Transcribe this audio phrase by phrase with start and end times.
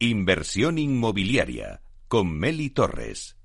[0.00, 3.36] Inversión inmobiliaria con Meli Torres.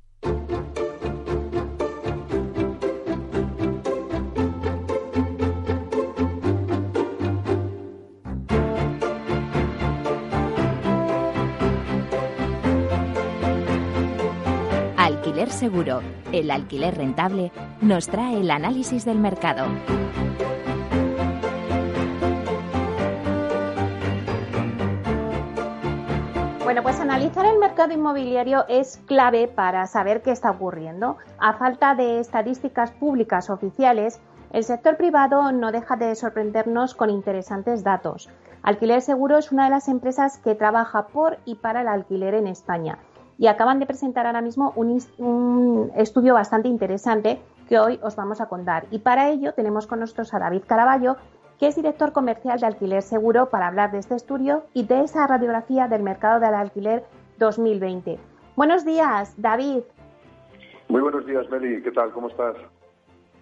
[14.96, 17.52] Alquiler Seguro, el alquiler rentable,
[17.82, 19.66] nos trae el análisis del mercado.
[26.74, 31.18] Bueno, pues analizar el mercado inmobiliario es clave para saber qué está ocurriendo.
[31.38, 34.20] A falta de estadísticas públicas oficiales,
[34.52, 38.28] el sector privado no deja de sorprendernos con interesantes datos.
[38.64, 42.48] Alquiler Seguro es una de las empresas que trabaja por y para el alquiler en
[42.48, 42.98] España
[43.38, 48.48] y acaban de presentar ahora mismo un, estudio bastante interesante que hoy os vamos a
[48.48, 48.86] contar.
[48.90, 51.18] Y para ello tenemos con nosotros a David Caraballo,
[51.64, 55.26] que es director comercial de Alquiler Seguro, para hablar de este estudio y de esa
[55.28, 57.06] radiografía del mercado del alquiler
[57.40, 58.20] 2020.
[58.58, 59.84] Buenos días, David.
[60.90, 61.82] Muy buenos días, Meli.
[61.82, 62.12] ¿Qué tal?
[62.12, 62.58] ¿Cómo estás?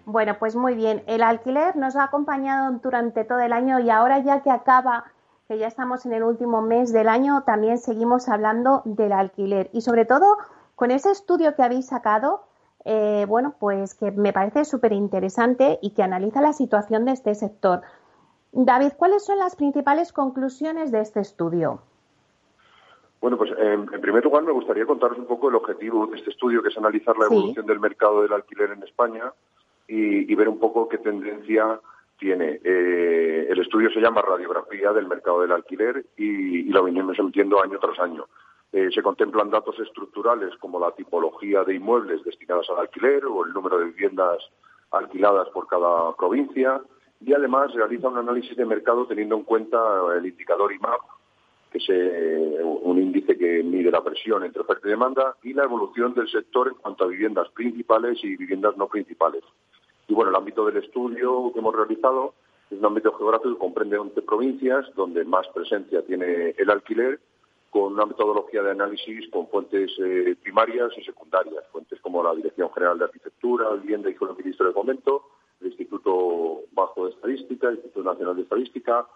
[0.04, 1.02] Bueno, pues muy bien.
[1.08, 5.06] El alquiler nos ha acompañado durante todo el año y ahora ya que acaba,
[5.48, 9.68] que ya estamos en el último mes del año, también seguimos hablando del alquiler.
[9.72, 10.38] Y sobre todo
[10.76, 12.44] con ese estudio que habéis sacado,
[12.84, 17.34] eh, bueno, pues que me parece súper interesante y que analiza la situación de este
[17.34, 17.82] sector.
[18.52, 21.80] David, ¿cuáles son las principales conclusiones de este estudio?
[23.22, 26.62] Bueno, pues en, primer lugar me gustaría contaros un poco el objetivo de este estudio,
[26.62, 29.32] que es analizar la evolución del mercado del alquiler en España
[29.88, 31.80] y, ver un poco qué tendencia
[32.18, 32.60] tiene.
[32.62, 37.78] Eh, el estudio se llama Radiografía del mercado del alquiler y, lo venimos emitiendo año
[37.78, 38.26] tras año.
[38.72, 43.52] Eh, se contemplan datos estructurales como la tipología de inmuebles destinados al alquiler o el
[43.52, 44.38] número de viviendas
[44.90, 46.82] alquiladas por cada provincia,
[47.24, 49.78] y además realiza un análisis de mercado teniendo en cuenta
[50.16, 51.00] el indicador IMAP,
[51.70, 55.64] que es eh, un índice que mide la presión entre oferta y demanda, y la
[55.64, 59.42] evolución del sector en cuanto a viviendas principales y viviendas no principales.
[60.08, 62.34] Y bueno, el ámbito del estudio que hemos realizado
[62.70, 67.20] es un ámbito geográfico que comprende 11 provincias, donde más presencia tiene el alquiler,
[67.70, 72.70] con una metodología de análisis con fuentes eh, primarias y secundarias, fuentes como la Dirección
[72.72, 75.24] General de Arquitectura, Vivienda y el Ministro de Fomento,
[75.62, 79.06] el Instituto Bajo de Estadística, el Instituto Nacional de Estadística,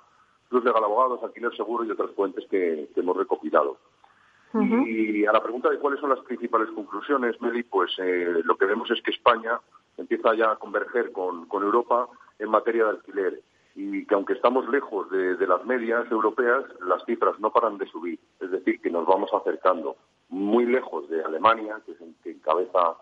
[0.48, 3.78] Cruz Legal Abogados, Alquiler Seguro y otras fuentes que, hemos recopilado.
[4.86, 8.64] Y a la pregunta de cuáles son las principales conclusiones, Meli, pues eh, lo que
[8.64, 9.60] vemos es que España
[9.98, 12.08] empieza ya a converger con, Europa
[12.38, 13.42] en materia de alquiler
[13.74, 18.18] y que aunque estamos lejos de, las medias europeas, las cifras no paran de subir.
[18.40, 19.96] Es decir, que nos vamos acercando
[20.30, 22.96] muy lejos de Alemania, que es que encabeza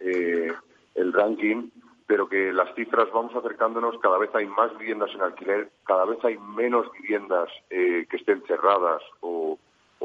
[0.00, 0.52] eh,
[0.96, 1.70] el ranking,
[2.06, 6.24] pero que las cifras vamos acercándonos, cada vez hay más viviendas en alquiler, cada vez
[6.24, 9.58] hay menos viviendas eh, que estén cerradas o,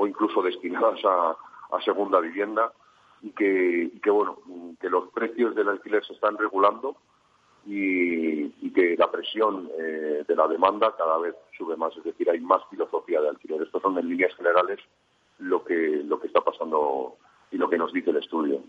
[0.08, 1.38] incluso destinadas a,
[1.86, 2.72] segunda vivienda
[3.22, 4.38] y que, bueno,
[4.80, 6.98] que los precios del alquiler se están regulando
[7.66, 12.40] y, que la presión eh, de la demanda cada vez sube más, es decir, hay
[12.40, 13.62] más filosofía de alquiler.
[13.62, 14.80] Estos son en líneas generales
[15.40, 17.18] lo que, lo que está pasando
[17.52, 18.62] y lo que nos dice el estudio.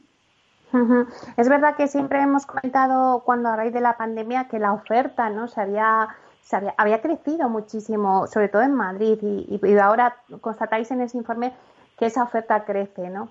[1.36, 5.28] Es verdad que siempre hemos comentado cuando a raíz de la pandemia que la oferta
[5.28, 6.08] no se había,
[6.40, 11.52] se había, crecido muchísimo, sobre todo en Madrid, y, ahora constatáis en ese informe
[11.98, 13.30] que esa oferta crece, ¿no?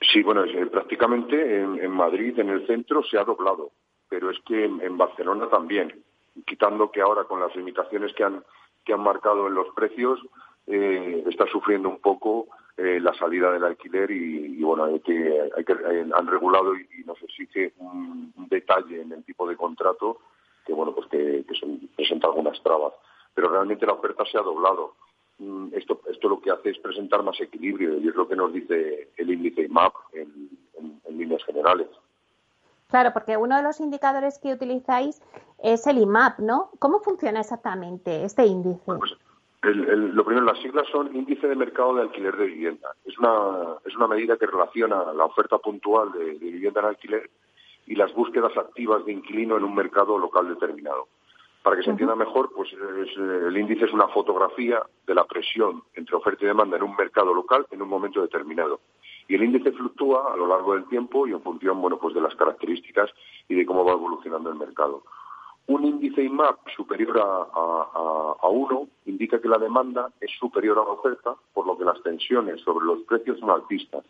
[0.00, 3.70] Sí, bueno, prácticamente en, Madrid, en el centro, se ha doblado,
[4.08, 6.02] pero es que en, Barcelona también,
[6.46, 8.42] quitando que ahora con las limitaciones que han,
[8.84, 10.18] que han marcado en los precios,
[10.66, 15.64] eh, está sufriendo un poco eh, la salida del alquiler y, bueno, hay que, hay
[15.64, 20.18] que, eh, han regulado y, nos exige un, detalle en el tipo de contrato
[20.64, 21.44] que bueno, pues que,
[21.96, 22.94] presenta algunas trabas.
[23.34, 24.94] Pero realmente la oferta se ha doblado.
[25.38, 28.52] Mm, esto, esto lo que hace es presentar más equilibrio y es lo que nos
[28.52, 30.50] dice el índice IMAP en,
[31.10, 31.88] líneas generales.
[32.88, 35.20] Claro, porque uno de los indicadores que utilizáis
[35.62, 36.70] es el IMAP, ¿no?
[36.78, 38.80] ¿Cómo funciona exactamente este índice?
[38.86, 39.12] Pues,
[39.62, 42.94] lo primero, las siglas son índice de mercado de alquiler de vivienda.
[43.04, 47.30] Es una, es una medida que relaciona la oferta puntual de, vivienda en alquiler
[47.86, 51.06] y las búsquedas activas de inquilino en un mercado local determinado.
[51.62, 56.16] Para que se entienda mejor, pues el índice es una fotografía de la presión entre
[56.16, 58.80] oferta y demanda en un mercado local en un momento determinado.
[59.28, 62.20] Y el índice fluctúa a lo largo del tiempo y en función, bueno, pues de
[62.20, 63.10] las características
[63.48, 65.04] y de cómo va evolucionando el mercado.
[65.66, 71.34] Un índice IMAP superior a, 1 indica que la demanda es superior a la oferta,
[71.54, 74.04] por lo que las tensiones sobre los precios son altistas,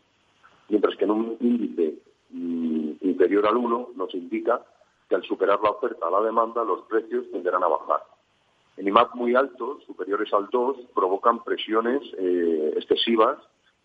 [0.68, 1.98] mientras que en un índice
[2.30, 4.62] mm, inferior al 1 nos indica
[5.08, 8.02] que al superar la oferta a la demanda los precios tenderán a bajar.
[8.78, 13.38] en IMAP muy altos, superiores al 2, provocan presiones eh, excesivas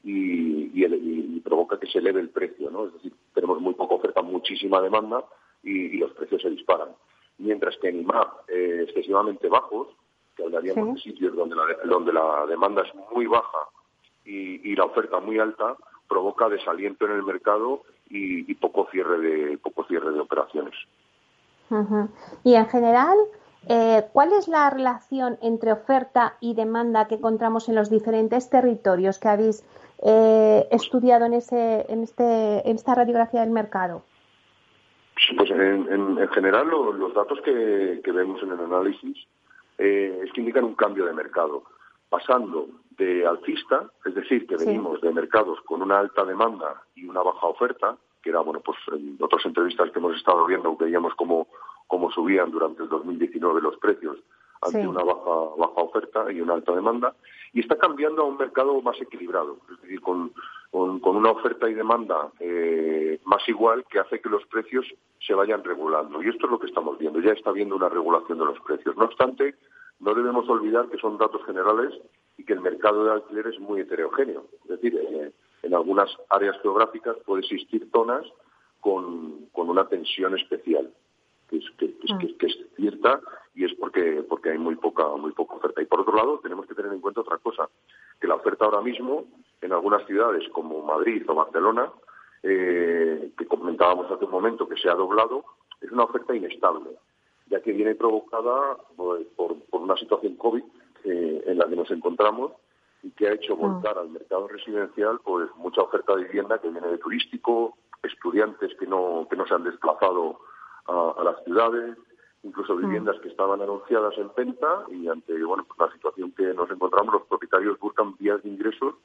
[0.04, 2.88] y, provoca que se eleve el precio, ¿no?
[2.88, 5.24] Es decir, tenemos muy poca oferta, muchísima demanda
[5.64, 6.90] y, los precios se disparan.
[7.40, 9.88] Mientras que en IMAP eh, excesivamente bajos,
[10.36, 13.60] que hablaríamos de sitios donde la, donde la demanda es muy baja
[14.26, 15.76] y, la oferta muy alta,
[16.08, 20.76] provoca desaliento en el mercado y, poco cierre de poco cierre de operaciones.
[22.44, 23.18] Y en general,
[23.68, 29.20] eh, ¿cuál es la relación entre oferta y demanda que encontramos en los diferentes territorios
[29.20, 29.64] que habéis
[30.04, 34.04] eh, estudiado en, ese, en, este, en esta radiografía del mercado?
[35.36, 39.18] Pues en, general los datos que, vemos en el análisis
[39.78, 41.64] eh, es que indican un cambio de mercado,
[42.10, 42.68] pasando
[42.98, 47.48] de alcista, es decir, que venimos de mercados con una alta demanda y una baja
[47.48, 51.48] oferta, que era, bueno, pues en otras entrevistas que hemos estado viendo veíamos cómo,
[51.86, 54.18] cómo subían durante el 2019 los precios
[54.62, 57.14] ante una baja, baja oferta y una alta demanda,
[57.54, 60.34] y está cambiando a un mercado más equilibrado, es decir, con,
[60.72, 64.86] con, una oferta y demanda eh, más igual que hace que los precios
[65.20, 66.22] se vayan regulando.
[66.22, 68.96] Y esto es lo que estamos viendo, ya está habiendo una regulación de los precios.
[68.98, 69.56] No obstante,
[70.00, 71.94] no debemos olvidar que son datos generales
[72.38, 74.46] y que el mercado de alquiler es muy heterogéneo.
[74.64, 75.32] Es decir, eh,
[75.64, 78.26] en algunas áreas geográficas puede existir zonas
[78.80, 80.92] con, con una tensión especial
[81.50, 81.66] que es,
[82.12, 82.18] mm.
[82.38, 83.22] que, es, cierta
[83.58, 85.82] y es porque, porque hay muy poca, muy poca oferta.
[85.82, 87.68] Y por otro lado, tenemos que tener en cuenta otra cosa,
[88.22, 89.26] que la oferta ahora mismo
[89.62, 91.92] en algunas ciudades como Madrid o Barcelona,
[92.44, 95.44] eh, que comentábamos hace un momento que se ha doblado,
[95.82, 96.92] es una oferta inestable,
[97.48, 100.64] ya que viene provocada pues, por, por, una situación COVID
[101.06, 102.52] eh, en la que nos encontramos
[103.02, 103.60] y que ha hecho mm.
[103.60, 108.86] volcar al mercado residencial pues mucha oferta de vivienda que viene de turístico, estudiantes que
[108.86, 110.40] no, que no se han desplazado
[110.88, 111.98] a, las ciudades,
[112.44, 112.82] incluso mm.
[112.82, 117.14] viviendas que estaban anunciadas en venta y ante bueno, pues la situación que nos encontramos,
[117.14, 118.96] los propietarios buscan vías de ingresos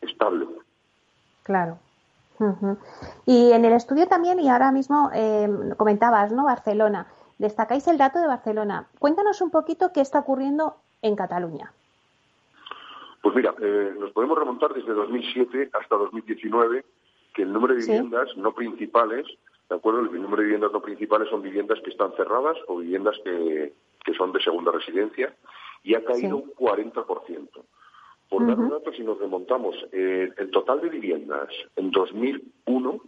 [0.00, 0.48] estables.
[1.42, 1.78] Claro.
[3.26, 6.44] Y en el estudio también, y ahora mismo eh, comentabas, ¿no?
[6.44, 7.08] Barcelona.
[7.38, 8.86] Destacáis el dato de Barcelona.
[8.98, 11.72] Cuéntanos un poquito qué está ocurriendo en Cataluña.
[13.22, 16.84] Pues mira, eh, nos podemos remontar desde 2007 hasta 2019,
[17.34, 19.26] que el número de viviendas no principales
[19.68, 20.00] ¿De acuerdo?
[20.00, 23.72] El número de viviendas no principales son viviendas que están cerradas o viviendas que,
[24.16, 25.34] son de segunda residencia
[25.82, 27.48] y ha caído un 40%.
[28.30, 33.00] Por dar un dato, si nos remontamos, eh, el total de viviendas en 2001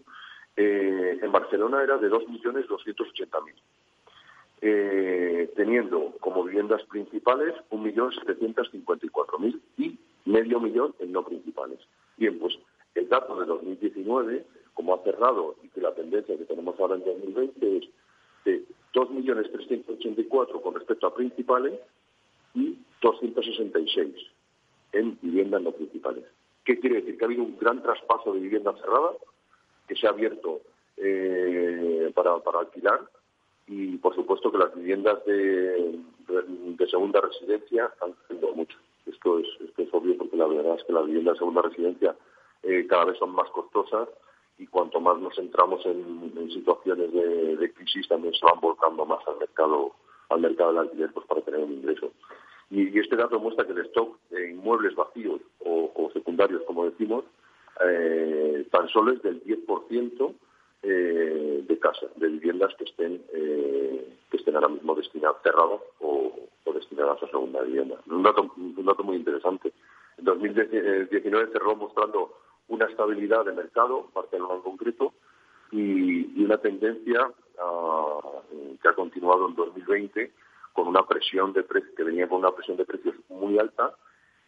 [0.56, 3.54] eh, en Barcelona era de 2.280.000,
[4.60, 11.78] eh, teniendo como viviendas principales 1.754.000 y medio millón en no principales.
[12.18, 12.58] Bien, pues
[12.94, 14.44] el dato de 2019
[14.80, 17.84] como ha cerrado y que la tendencia que tenemos ahora en 2020 es
[18.46, 21.78] de 2.384.000 con respecto a principales
[22.54, 24.14] y 266
[24.92, 26.24] en viviendas no principales.
[26.64, 27.18] ¿Qué quiere decir?
[27.18, 29.10] Que ha habido un gran traspaso de vivienda cerrada
[29.86, 30.62] que se ha abierto
[30.96, 33.02] eh, para, alquilar
[33.66, 36.00] y por supuesto que las viviendas de,
[36.90, 38.78] segunda residencia han crecido mucho.
[39.04, 42.16] Esto es, esto es obvio porque la verdad es que las viviendas de segunda residencia
[42.62, 44.08] eh, cada vez son más costosas
[44.60, 49.38] y cuanto más nos centramos en, situaciones de, crisis también se van volcando más al
[49.38, 49.92] mercado
[50.28, 52.12] al mercado del alquiler pues para tener un ingreso.
[52.70, 57.24] Y, este dato muestra que el stock de inmuebles vacíos o, secundarios, como decimos,
[57.84, 60.34] eh, tan solo es del 10%
[60.82, 66.32] eh, de casas, de viviendas que estén eh, que estén ahora mismo destinadas cerradas o,
[66.64, 67.96] o, destinadas a segunda vivienda.
[68.06, 69.72] Un dato, un dato muy interesante.
[70.18, 72.39] En 2019 cerró mostrando
[72.70, 75.12] una estabilidad de mercado, Barcelona en concreto,
[75.70, 78.18] y, una tendencia ah,
[78.82, 80.32] que ha continuado en 2020
[80.72, 83.94] con una presión de precios, que venía con una presión de precios muy alta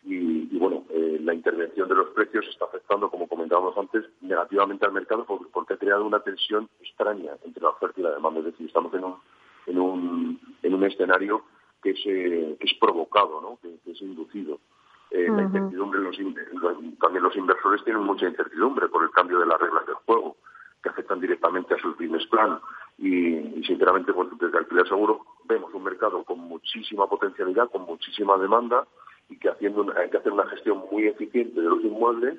[0.05, 4.93] y, bueno, eh, la intervención de los precios está afectando, como comentábamos antes, negativamente al
[4.93, 8.41] mercado porque, ha creado una tensión extraña entre la oferta y la demanda.
[8.41, 9.15] Es decir, estamos en un,
[9.67, 11.45] en un, en un escenario
[11.81, 13.59] que es, eh, que es provocado, ¿no?
[13.63, 14.59] que es inducido.
[15.15, 16.17] Eh, la incertidumbre, los,
[16.99, 20.37] también los inversores tienen mucha incertidumbre por el cambio de las reglas del juego,
[20.83, 22.59] que afectan directamente a sus business plan.
[22.97, 28.87] Y, sinceramente, pues, desde Alquiler Seguro vemos un mercado con muchísima potencialidad, con muchísima demanda
[29.29, 32.39] y que haciendo hay que hacer una gestión muy eficiente de los inmuebles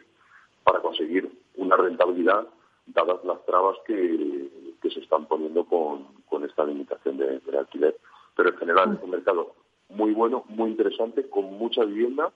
[0.63, 2.47] para conseguir una rentabilidad
[2.87, 4.49] dadas las trabas que,
[4.81, 7.95] se están poniendo con, esta limitación de, alquiler.
[8.35, 9.53] Pero en general es un mercado
[9.89, 12.31] muy bueno, muy interesante, con mucha vivienda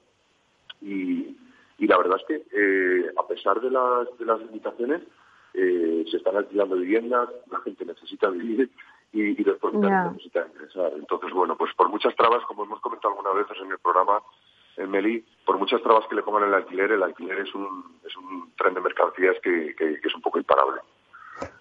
[0.81, 1.37] y,
[1.79, 5.01] la verdad es que, eh, a pesar de las, de las limitaciones,
[5.53, 8.69] eh, se están alquilando viviendas, la gente necesita vivir
[9.11, 10.91] y, después necesita ingresar.
[10.95, 14.21] Entonces, bueno, pues por muchas trabas, como hemos comentado algunas veces en el programa,
[14.77, 18.15] en Meli, por muchas trabas que le pongan el alquiler, el alquiler es un, es
[18.15, 20.81] un tren de mercancías que, es un poco imparable.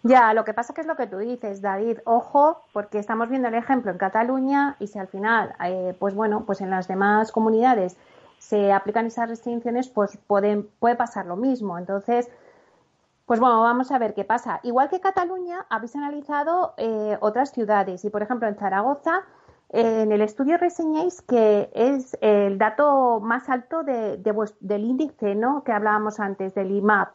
[0.03, 1.99] Ya, lo que pasa que es lo que tú dices, David.
[2.05, 6.45] Ojo, porque estamos viendo el ejemplo en Cataluña y si al final, eh, pues bueno,
[6.47, 7.99] pues en las demás comunidades
[8.49, 11.79] se aplican esas restricciones, pues pueden, puede pasar lo mismo.
[11.79, 12.31] Entonces,
[13.26, 14.61] pues bueno, vamos a ver qué pasa.
[14.62, 19.25] Igual que Cataluña, habéis analizado eh, otras ciudades y, por ejemplo, en Zaragoza,
[19.71, 24.17] eh, en el estudio reseñáis que es el dato más alto de,
[24.61, 25.65] del índice, ¿no?
[25.65, 27.09] Que hablábamos antes, del IMAP.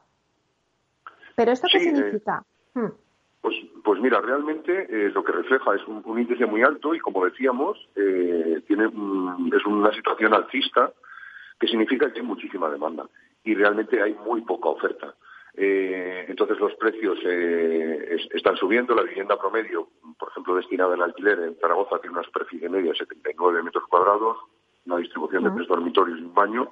[1.37, 2.43] ¿Pero esto qué eh, significa?
[2.73, 2.91] Hmm.
[3.39, 7.77] Pues, pues mira, realmente lo que refleja es un, índice muy alto y, como decíamos,
[7.95, 10.91] tiene es una situación alcista
[11.61, 13.07] que significa que hay muchísima demanda
[13.43, 15.13] y realmente hay muy poca oferta.
[15.53, 18.95] Eh, entonces los precios eh, están subiendo.
[18.95, 22.97] La vivienda promedio, por ejemplo, destinada al alquiler en Zaragoza tiene una superficie media de
[22.97, 24.37] 79 metros cuadrados,
[24.87, 26.67] una distribución de tres dormitorios y un baño.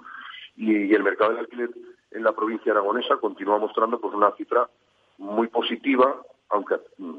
[0.55, 1.69] Y, el mercado del alquiler
[2.09, 4.67] en la provincia aragonesa continúa mostrando pues una cifra
[5.19, 6.19] muy positiva,
[6.49, 6.77] aunque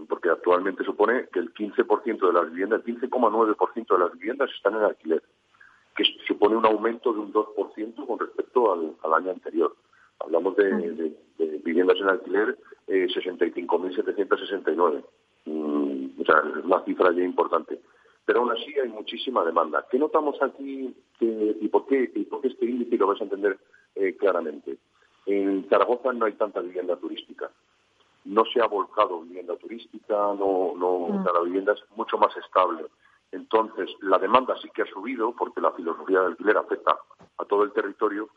[0.08, 4.74] porque actualmente supone que el 15% de las viviendas, el 15,9% de las viviendas están
[4.74, 5.22] en alquiler,
[6.00, 9.76] que supone un aumento de un 2% con respecto al año anterior.
[10.20, 11.14] Hablamos de,
[11.62, 15.04] viviendas en alquiler eh, 65.769.
[15.46, 17.80] Mm, o sea, es una cifra ya importante.
[18.24, 19.86] Pero aún así hay muchísima demanda.
[19.90, 23.58] ¿Qué notamos aquí y, por qué, y por qué este índice lo vais a entender
[23.94, 24.78] eh, claramente?
[25.26, 27.50] En Zaragoza no hay tanta vivienda turística.
[28.24, 32.84] No se ha volcado vivienda turística, no, no, la vivienda es mucho más estable.
[33.32, 36.96] Entonces, la demanda sí que ha subido porque la filosofía del alquiler afecta
[37.38, 38.30] a todo el territorio,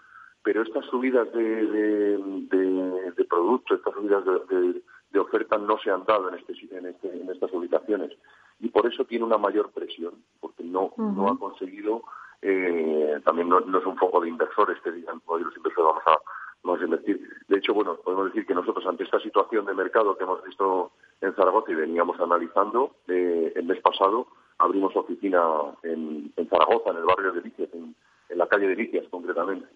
[0.43, 6.35] pero estas subidas de, de, productos, estas subidas de, oferta no se han dado en,
[6.35, 8.11] este, en, este, en estas ubicaciones
[8.59, 12.03] y por eso tiene una mayor presión, porque no, no ha conseguido,
[12.41, 16.17] eh, también no, es un foco de inversores que digan, hoy los inversores vamos a,
[16.63, 17.21] vamos a invertir.
[17.47, 20.91] De hecho, bueno, podemos decir que nosotros ante esta situación de mercado que hemos visto
[21.21, 24.27] en Zaragoza y veníamos analizando, eh, el mes pasado
[24.63, 25.41] abrimos oficina
[25.83, 27.95] en, Zaragoza, en el barrio de Delicias, en,
[28.29, 29.67] en la calle de Delicias concretamente.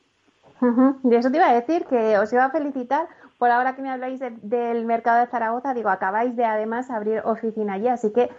[1.03, 3.91] Y eso te iba a decir que os iba a felicitar por ahora que me
[3.91, 5.74] habláis del mercado de Zaragoza.
[5.74, 8.29] Digo, acabáis de además abrir oficina allí, así que,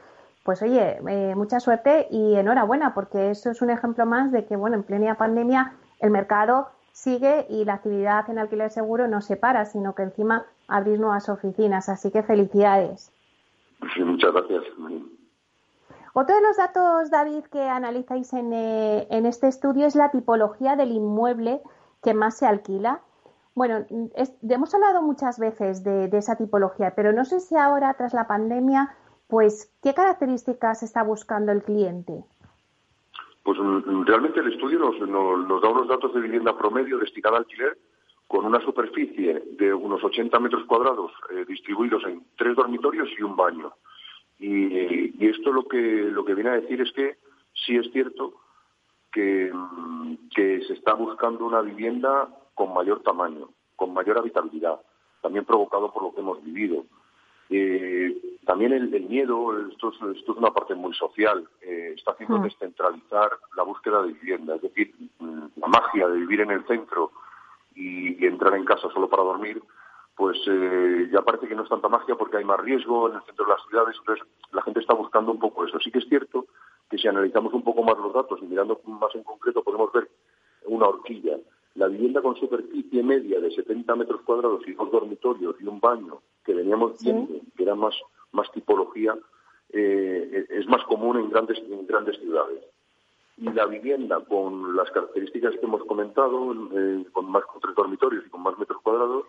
[0.43, 4.57] pues oye, eh, mucha suerte y enhorabuena, porque eso es un ejemplo más de que,
[4.57, 9.37] bueno, en plena pandemia el mercado sigue y la actividad en alquiler seguro no se
[9.37, 11.89] para, sino que encima abrís nuevas oficinas.
[11.89, 13.13] Así que felicidades.
[13.95, 14.65] Sí, muchas gracias.
[16.15, 20.77] Otro de los datos, David, que analizáis en, eh, en este estudio es la tipología
[20.77, 21.61] del inmueble
[22.03, 23.01] que más se alquila.
[23.59, 23.85] Bueno,
[24.49, 28.95] hemos hablado muchas veces de, esa tipología, pero no sé si ahora, tras la pandemia,
[29.27, 32.23] pues, ¿qué características está buscando el cliente?
[33.43, 37.77] Pues mm, realmente el estudio nos, da unos datos de vivienda promedio destinada al alquiler
[38.29, 43.35] con una superficie de unos 80 metros cuadrados eh, distribuidos en tres dormitorios y un
[43.35, 43.73] baño.
[44.39, 47.17] Y, y, esto lo que, lo que viene a decir es que
[47.67, 48.35] sí es cierto
[49.13, 49.53] que,
[50.67, 54.81] se está buscando una vivienda con mayor tamaño, con mayor habitabilidad,
[55.23, 56.85] también provocado por lo que hemos vivido.
[57.51, 62.43] Eh, también el, miedo, esto es, una parte muy social, eh, está haciendo mm.
[62.43, 67.13] descentralizar la búsqueda de vivienda, es decir, mm, la magia de vivir en el centro
[67.75, 69.63] y, entrar en casa solo para dormir,
[70.19, 73.23] pues eh, ya parece que no es tanta magia porque hay más riesgo en el
[73.23, 75.79] centro de las ciudades, entonces la gente está buscando un poco eso.
[75.79, 76.47] Sí que es cierto
[76.91, 80.09] que si analizamos un poco más los datos y mirando más en concreto podemos ver
[80.65, 81.39] una horquilla.
[81.77, 86.21] La vivienda con superficie media de 70 metros cuadrados y dos dormitorios y un baño
[86.45, 87.95] que veníamos viendo, que era más,
[88.33, 89.17] más tipología,
[89.71, 92.65] eh, es más común en grandes, en grandes ciudades.
[93.37, 98.27] Y la vivienda con las características que hemos comentado, eh, con más con tres dormitorios
[98.27, 99.27] y con más metros cuadrados,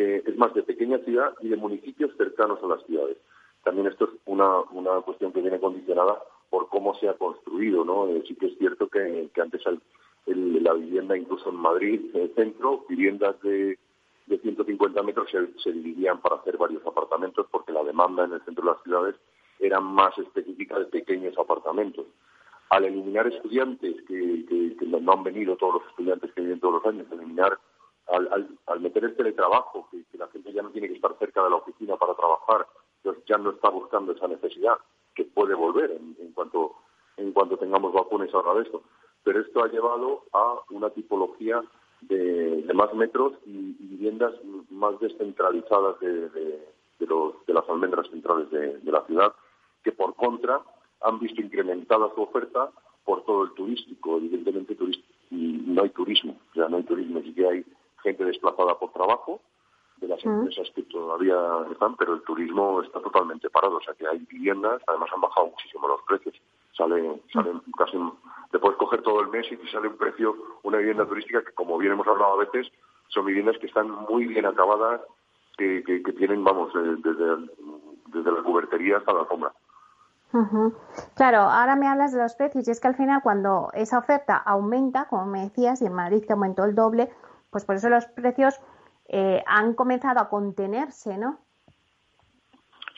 [0.00, 3.16] eh, es más de pequeña ciudad y de municipios cercanos a las ciudades.
[3.62, 8.08] También esto es una, una cuestión que viene condicionada por cómo se ha construido, ¿no?
[8.08, 9.62] Eh, sí que es cierto que, antes
[10.26, 13.78] la vivienda, incluso en Madrid, en el centro, viviendas de,
[14.30, 18.64] de 150 metros se, dividían para hacer varios apartamentos porque la demanda en el centro
[18.64, 19.16] de las ciudades
[19.58, 22.06] era más específica de pequeños apartamentos.
[22.70, 27.06] Al eliminar estudiantes, que, no han venido todos los estudiantes que vienen todos los años,
[27.10, 27.58] eliminar,
[28.08, 29.88] al, al, meter el teletrabajo,
[30.52, 32.66] ya no tiene que estar cerca de la oficina para trabajar,
[33.02, 34.76] pues ya no está buscando esa necesidad
[35.14, 36.76] que puede volver en, cuanto
[37.16, 38.82] en cuanto tengamos vacunas ahora de esto.
[39.22, 41.62] Pero esto ha llevado a una tipología
[42.02, 44.32] de, más metros y, viviendas
[44.70, 49.32] más descentralizadas de, de las almendras centrales de, la ciudad
[49.82, 50.60] que por contra
[51.02, 52.70] han visto incrementada su oferta
[53.04, 54.16] por todo el turístico.
[54.16, 54.76] Evidentemente
[55.30, 57.64] no hay turismo, ya no hay turismo, sí que hay
[58.02, 59.40] gente desplazada por trabajo
[60.24, 61.36] las empresas que todavía
[61.70, 65.48] están, pero el turismo está totalmente parado, o sea que hay viviendas, además han bajado
[65.48, 66.34] muchísimo los precios,
[66.76, 67.98] salen, salen casi,
[68.50, 71.52] te puedes coger todo el mes y te sale un precio, una vivienda turística que
[71.52, 72.70] como bien hemos hablado a veces,
[73.08, 75.00] son viviendas que están muy bien acabadas,
[75.56, 77.48] que, que, tienen, vamos, desde,
[78.06, 79.52] desde la cubertería hasta la alfombra.
[81.14, 84.36] Claro, ahora me hablas de los precios y es que al final cuando esa oferta
[84.36, 87.10] aumenta, como me decías, y en Madrid que aumentó el doble,
[87.50, 88.60] pues por eso los precios
[89.10, 91.40] eh, han comenzado a contenerse, ¿no?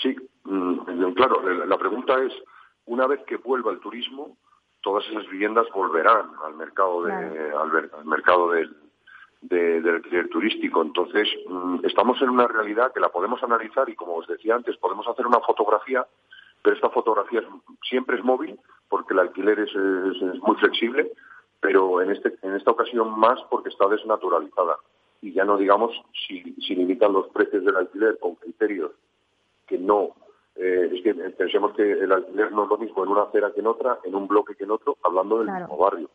[0.00, 2.32] Sí, mm, claro, la pregunta es,
[2.86, 4.36] una vez que vuelva el turismo,
[4.80, 8.76] todas esas viviendas volverán al mercado de, al, mercado del,
[9.40, 10.82] del alquiler turístico.
[10.82, 14.76] Entonces, mm, estamos en una realidad que la podemos analizar y, como os decía antes,
[14.76, 16.06] podemos hacer una fotografía
[16.62, 17.42] pero esta fotografía
[17.82, 21.12] siempre es móvil porque el alquiler es, muy flexible,
[21.60, 24.76] pero en, este, en esta ocasión más porque está desnaturalizada.
[25.22, 25.92] Y ya no digamos
[26.26, 28.92] si, si limitan los precios del alquiler con criterios
[29.66, 30.10] que no.
[30.56, 33.60] Eh, es que pensemos que el alquiler no es lo mismo en una acera que
[33.60, 36.10] en otra, en un bloque que en otro, hablando del mismo barrio.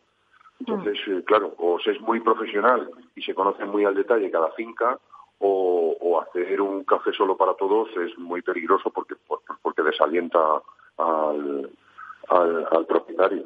[0.60, 1.12] Entonces, mm.
[1.12, 5.00] eh, claro, o se es muy profesional y se conoce muy al detalle cada finca,
[5.40, 9.16] o, hacer un café solo para todos es muy peligroso porque,
[9.62, 10.40] porque desalienta
[10.98, 11.70] al,
[12.30, 13.46] al, propietario.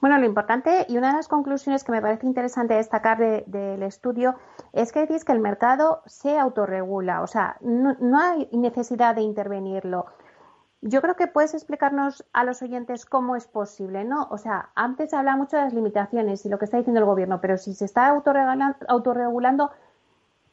[0.00, 4.34] Bueno, lo importante y una de las conclusiones que me parece interesante destacar del estudio
[4.72, 9.22] es que decís que el mercado se autorregula, o sea, no, no, hay necesidad de
[9.22, 10.06] intervenirlo.
[10.82, 14.26] Yo creo que puedes explicarnos a los oyentes cómo es posible, ¿no?
[14.30, 17.06] O sea, antes se hablaba mucho de las limitaciones y lo que está diciendo el
[17.06, 19.70] gobierno, pero si se está autorregulando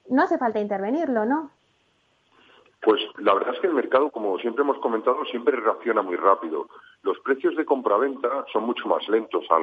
[0.09, 1.51] no hace falta intervenirlo, ¿no?
[2.81, 6.69] Pues la verdad es que el mercado, como siempre hemos comentado, siempre reacciona muy rápido.
[7.01, 9.59] Los precios de compra-venta son mucho más lentos a,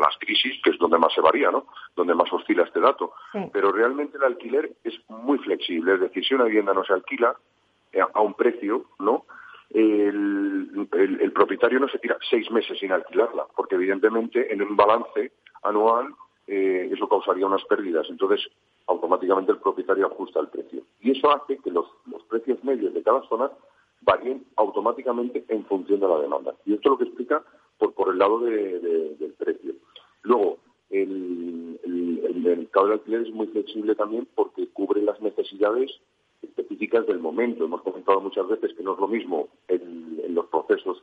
[0.00, 1.66] las crisis, que es donde más se varía, ¿no?
[1.96, 3.12] Donde más oscila este dato.
[3.52, 5.94] Pero realmente el alquiler es muy flexible.
[5.94, 7.34] Es decir, si una vivienda no se alquila
[7.92, 9.24] eh, a un precio, ¿no?
[9.70, 15.32] El, el propietario no se tira seis meses sin alquilarla, porque evidentemente en un balance
[15.64, 16.14] anual
[16.46, 18.06] eh, eso causaría unas pérdidas.
[18.08, 18.46] Entonces,
[19.14, 20.82] automáticamente el propietario ajusta el precio.
[21.00, 21.86] Y eso hace que los,
[22.28, 23.50] precios medios de cada zona
[24.02, 26.54] varíen automáticamente en función de la demanda.
[26.66, 27.44] Y esto es lo que explica
[27.78, 29.74] por, por el lado del precio.
[30.22, 30.58] Luego,
[30.90, 31.80] el,
[32.34, 35.90] mercado del alquiler es muy flexible también porque cubre las necesidades
[36.42, 37.64] específicas del momento.
[37.64, 41.02] Hemos comentado muchas veces que no es lo mismo en los procesos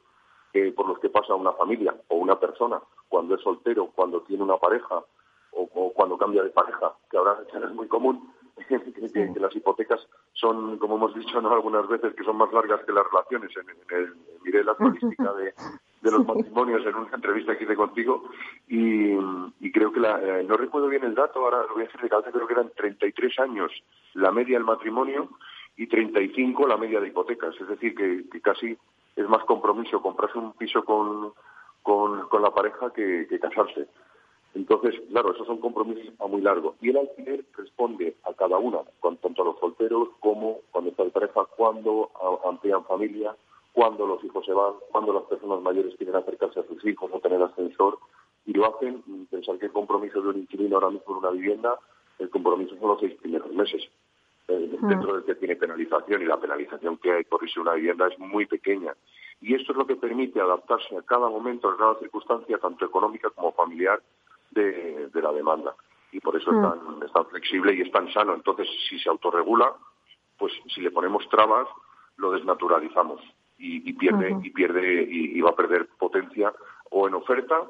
[0.75, 4.57] por los que pasa una familia o una persona cuando es soltero, cuando tiene una
[4.57, 5.03] pareja
[5.73, 8.31] o, cuando cambia de pareja, que ahora es muy común,
[8.67, 13.05] que, las hipotecas son, como hemos dicho algunas veces, que son más largas que las
[13.05, 13.51] relaciones.
[13.57, 15.53] En, el, miré la estadística de,
[16.01, 18.23] los matrimonios en una entrevista que hice contigo
[18.67, 19.15] y,
[19.71, 22.09] creo que la, eh, no recuerdo bien el dato, ahora lo voy a decir de
[22.09, 23.71] cabeza, creo que eran 33 años
[24.13, 25.29] la media del matrimonio
[25.77, 27.55] y 35 la media de hipotecas.
[27.59, 28.77] Es decir, que, casi
[29.15, 31.33] es más compromiso comprarse un piso con,
[31.81, 33.87] con, la pareja que casarse.
[34.53, 36.75] Entonces, claro, esos son compromisos a muy largo.
[36.81, 41.11] Y el alquiler responde a cada una, tanto a los solteros como cuando está de
[41.11, 42.11] pareja, cuando
[42.45, 43.35] amplían familia,
[43.73, 47.19] cuando los hijos se van, cuando las personas mayores quieren acercarse a sus hijos o
[47.19, 47.97] tener ascensor.
[48.45, 51.79] Y lo hacen, pensar que el compromiso de un inquilino ahora mismo en una vivienda,
[52.19, 53.83] el compromiso son los seis primeros meses.
[54.47, 54.87] Eh, mm.
[54.87, 58.19] Dentro del que tiene penalización y la penalización que hay por irse una vivienda es
[58.19, 58.95] muy pequeña.
[59.39, 63.29] Y esto es lo que permite adaptarse a cada momento, a cada circunstancia, tanto económica
[63.29, 64.01] como familiar,
[64.51, 65.75] de, la demanda.
[66.11, 67.03] Y por eso mm.
[67.03, 68.33] es, tan, flexible y es tan sano.
[68.33, 69.73] Entonces, si se autorregula,
[70.37, 71.67] pues si le ponemos trabas,
[72.17, 73.21] lo desnaturalizamos
[73.57, 76.53] y, pierde y pierde y, va a perder potencia
[76.89, 77.61] o en oferta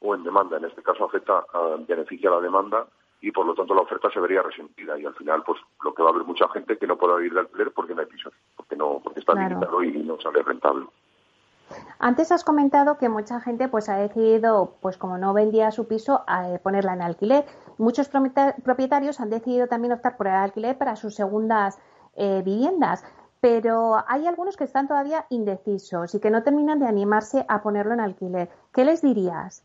[0.00, 0.56] o en demanda.
[0.56, 2.86] En este caso afecta, a, beneficia a la demanda
[3.20, 6.02] y por lo tanto la oferta se vería resentida y al final pues lo que
[6.02, 8.32] va a haber mucha gente que no pueda ir de alquiler porque no hay pisos,
[8.56, 10.86] porque no porque está limitado y no sale rentable.
[11.98, 16.24] Antes has comentado que mucha gente pues ha decidido, pues como no vendía su piso,
[16.26, 17.44] a eh, ponerla en alquiler.
[17.78, 21.78] Muchos propietarios han decidido también optar por el alquiler para sus segundas
[22.16, 23.04] eh, viviendas,
[23.40, 27.94] pero hay algunos que están todavía indecisos y que no terminan de animarse a ponerlo
[27.94, 28.48] en alquiler.
[28.72, 29.64] ¿Qué les dirías?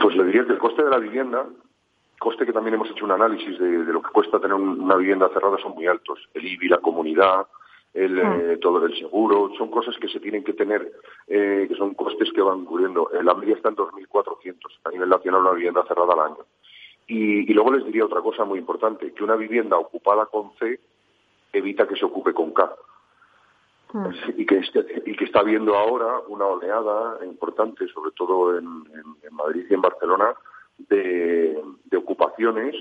[0.00, 1.46] Pues le diría que el coste de la vivienda,
[2.18, 5.56] coste que también hemos hecho un análisis de, lo que cuesta tener una vivienda cerrada,
[5.58, 6.28] son muy altos.
[6.34, 7.46] El IBI, la comunidad,
[7.94, 8.38] el, ah.
[8.40, 10.92] eh, todo el seguro, son cosas que se tienen que tener,
[11.26, 13.10] eh, que son costes que van cubriendo.
[13.12, 16.44] Eh, la media está en 2.400 a nivel nacional una vivienda cerrada al año.
[17.06, 20.80] Y, y, luego les diría otra cosa muy importante, que una vivienda ocupada con C
[21.52, 22.72] evita que se ocupe con K.
[23.92, 24.08] Mm.
[24.38, 24.62] y que,
[25.04, 28.84] y que está habiendo ahora una oleada importante, sobre todo en,
[29.30, 30.34] Madrid y en Barcelona,
[30.78, 31.62] de,
[31.96, 32.74] ocupaciones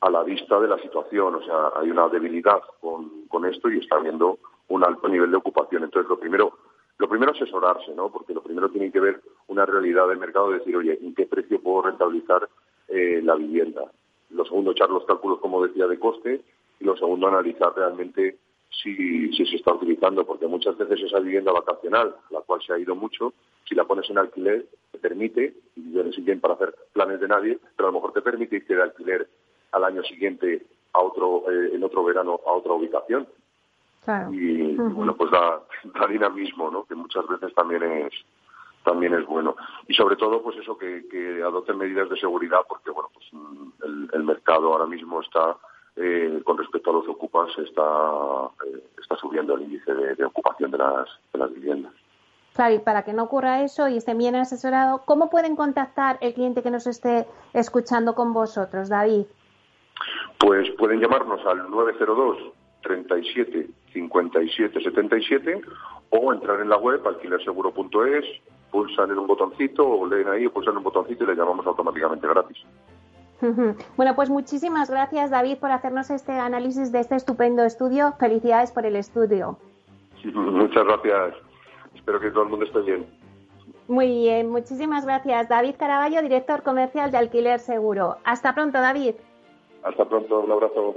[0.00, 1.34] a la vista de la situación.
[1.36, 5.84] O sea, hay una debilidad con, esto y está habiendo un alto nivel de ocupación.
[5.84, 6.58] Entonces, lo primero,
[6.98, 8.10] lo primero es asesorarse, ¿no?
[8.10, 11.60] Porque lo primero tiene que ver una realidad del mercado, decir, oye, ¿en qué precio
[11.62, 12.48] puedo rentabilizar
[12.88, 13.82] eh, la vivienda?
[14.30, 16.40] Lo segundo, echar los cálculos, como decía, de coste.
[16.80, 18.38] Y lo segundo, analizar realmente
[18.82, 22.78] si, si se está utilizando, porque muchas veces esa vivienda vacacional, la cual se ha
[22.78, 23.32] ido mucho,
[23.68, 27.28] si la pones en alquiler, te permite, y yo no bien para hacer planes de
[27.28, 29.28] nadie, pero a lo mejor te permite irte de alquiler
[29.72, 33.26] al año siguiente a otro, eh, en otro verano a otra ubicación.
[34.30, 35.60] Y, bueno, pues da,
[35.98, 36.84] da, dinamismo, ¿no?
[36.84, 38.12] Que muchas veces también es
[38.84, 39.56] también es bueno.
[39.88, 43.26] Y sobre todo, pues eso, que, que adopten medidas de seguridad, porque bueno, pues
[43.82, 45.56] el, el mercado ahora mismo está
[45.96, 50.76] eh, con respecto a los ocupas está, eh, está subiendo el índice de, ocupación de
[50.76, 51.92] las, de las viviendas.
[52.52, 56.34] Claro, y para que no ocurra eso y estén bien asesorados, ¿cómo pueden contactar el
[56.34, 59.24] cliente que nos esté escuchando con vosotros, David?
[60.38, 62.38] Pues pueden llamarnos al 902
[62.82, 65.60] 37 57 77
[66.10, 68.24] o entrar en la web alquilerseguro.es,
[68.70, 71.66] pulsan en un botoncito o leen ahí o pulsan en un botoncito y le llamamos
[71.66, 72.58] automáticamente gratis.
[73.96, 78.14] Bueno, pues muchísimas gracias David por hacernos este análisis de este estupendo estudio.
[78.18, 79.58] Felicidades por el estudio.
[80.24, 81.34] Muchas gracias.
[81.94, 83.06] Espero que todo el mundo esté bien.
[83.88, 85.48] Muy bien, muchísimas gracias.
[85.48, 88.16] David Caraballo, director comercial de Alquiler Seguro.
[88.24, 89.14] Hasta pronto, David.
[89.86, 90.96] Hasta pronto, un abrazo.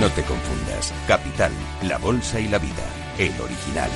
[0.00, 0.92] No te confundas.
[1.06, 1.52] Capital,
[1.82, 2.86] la bolsa y la vida.
[3.18, 3.90] El original.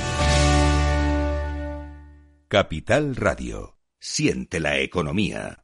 [2.47, 3.77] Capital Radio.
[3.99, 5.63] Siente la economía.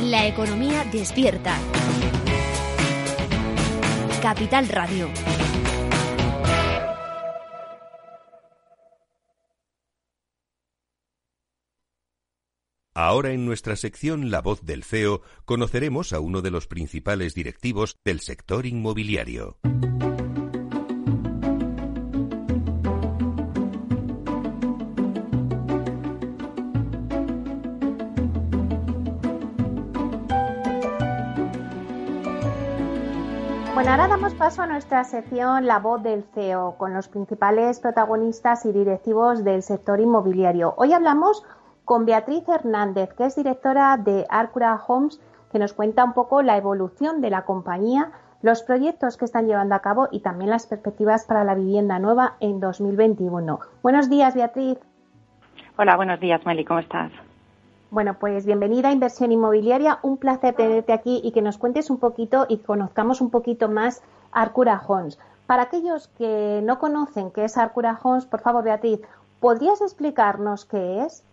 [0.00, 1.56] La economía despierta.
[4.22, 5.10] Capital Radio.
[12.94, 17.98] Ahora en nuestra sección La voz del CEO conoceremos a uno de los principales directivos
[18.04, 19.58] del sector inmobiliario.
[34.42, 39.62] Paso a nuestra sección La voz del CEO con los principales protagonistas y directivos del
[39.62, 40.74] sector inmobiliario.
[40.78, 41.44] Hoy hablamos
[41.84, 45.20] con Beatriz Hernández, que es directora de Arcura Homes,
[45.52, 48.10] que nos cuenta un poco la evolución de la compañía,
[48.42, 52.34] los proyectos que están llevando a cabo y también las perspectivas para la vivienda nueva
[52.40, 53.60] en 2021.
[53.80, 54.76] Buenos días, Beatriz.
[55.78, 57.12] Hola, buenos días, Meli, ¿cómo estás?
[57.92, 60.00] Bueno, pues bienvenida a Inversión Inmobiliaria.
[60.02, 64.02] Un placer tenerte aquí y que nos cuentes un poquito y conozcamos un poquito más
[64.32, 65.18] Arcura Homes.
[65.46, 69.00] Para aquellos que no conocen qué es Arcura Homes, por favor, Beatriz,
[69.40, 71.24] ¿podrías explicarnos qué es?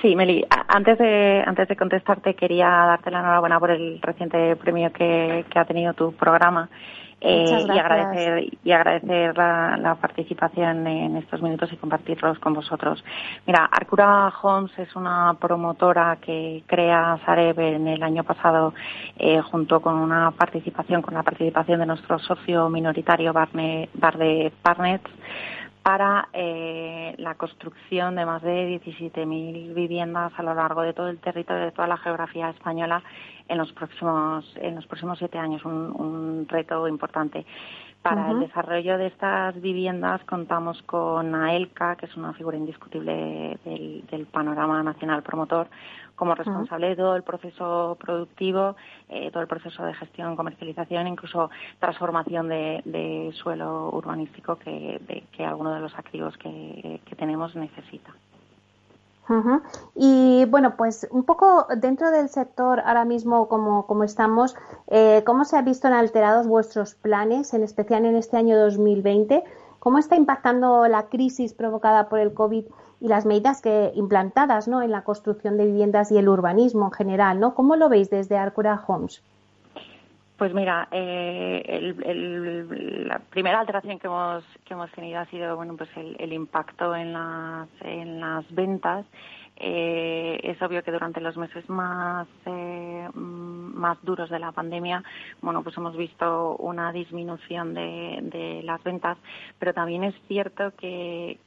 [0.00, 4.90] Sí, Meli, antes de, antes de contestarte quería darte la enhorabuena por el reciente premio
[4.92, 6.70] que, ha tenido tu programa
[7.20, 13.04] eh, y agradecer, y agradecer la, participación en estos minutos y compartirlos con vosotros.
[13.46, 18.72] Mira, Arcura Homes es una promotora que crea Sareb en el año pasado
[19.18, 25.02] eh, junto con una participación, con la participación de nuestro socio minoritario Barne, Barde Partners
[25.82, 31.18] para eh, la construcción de más de 17.000 viviendas a lo largo de todo el
[31.18, 33.02] territorio, de toda la geografía española
[33.50, 37.44] en los próximos, en los próximos siete años, un, reto importante.
[38.00, 44.26] Para el desarrollo de estas viviendas contamos con AELCA, que es una figura indiscutible del
[44.26, 45.68] panorama nacional promotor,
[46.14, 48.76] como responsable de todo el proceso productivo,
[49.08, 55.00] eh, todo el proceso de gestión, comercialización, incluso transformación de, suelo urbanístico que,
[55.32, 58.14] que alguno de los activos que, tenemos necesita.
[59.94, 64.56] Y bueno, pues un poco dentro del sector ahora mismo como, como estamos,
[64.88, 69.44] eh, ¿cómo se han visto alterados vuestros planes, en especial en este año 2020?
[69.78, 72.64] ¿Cómo está impactando la crisis provocada por el COVID
[73.00, 74.82] y las medidas que implantadas ¿no?
[74.82, 77.40] en la construcción de viviendas y el urbanismo en general.
[77.40, 77.54] ¿no?
[77.54, 79.22] ¿Cómo lo veis desde Arcura Homes?
[80.40, 81.94] Pues mira, eh,
[83.06, 86.96] la primera alteración que hemos, que hemos tenido ha sido bueno, pues el, el impacto
[86.96, 89.04] en las, en las ventas.
[89.58, 93.06] Eh, es obvio que durante los meses más, eh,
[93.72, 95.02] más duros de la pandemia,
[95.40, 99.16] bueno, pues hemos visto una disminución de, las ventas,
[99.58, 101.38] pero también es cierto que,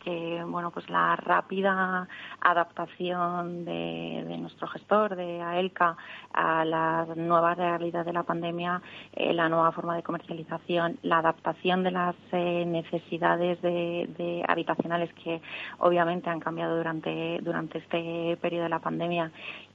[0.47, 2.07] bueno, pues la rápida
[2.41, 5.95] adaptación de, nuestro gestor, de AELCA,
[6.33, 8.81] a la nueva realidad de la pandemia,
[9.13, 15.41] eh, la nueva forma de comercialización, la adaptación de las necesidades de, habitacionales que
[15.79, 19.31] obviamente han cambiado durante, durante este periodo de la pandemia,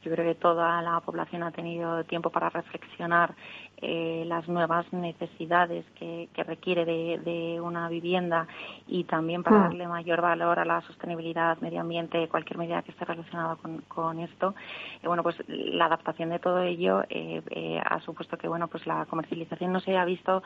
[0.09, 3.35] yo creo que toda la población ha tenido tiempo para reflexionar
[3.81, 8.47] eh, las nuevas necesidades que, requiere de, una vivienda
[8.87, 9.63] y también para mm.
[9.63, 14.55] darle mayor valor a la sostenibilidad, medio ambiente, cualquier medida que esté relacionada con, esto.
[15.03, 19.07] Eh, bueno, pues la adaptación de todo ello eh, ha supuesto que bueno, pues la
[19.07, 20.43] comercialización no se haya visto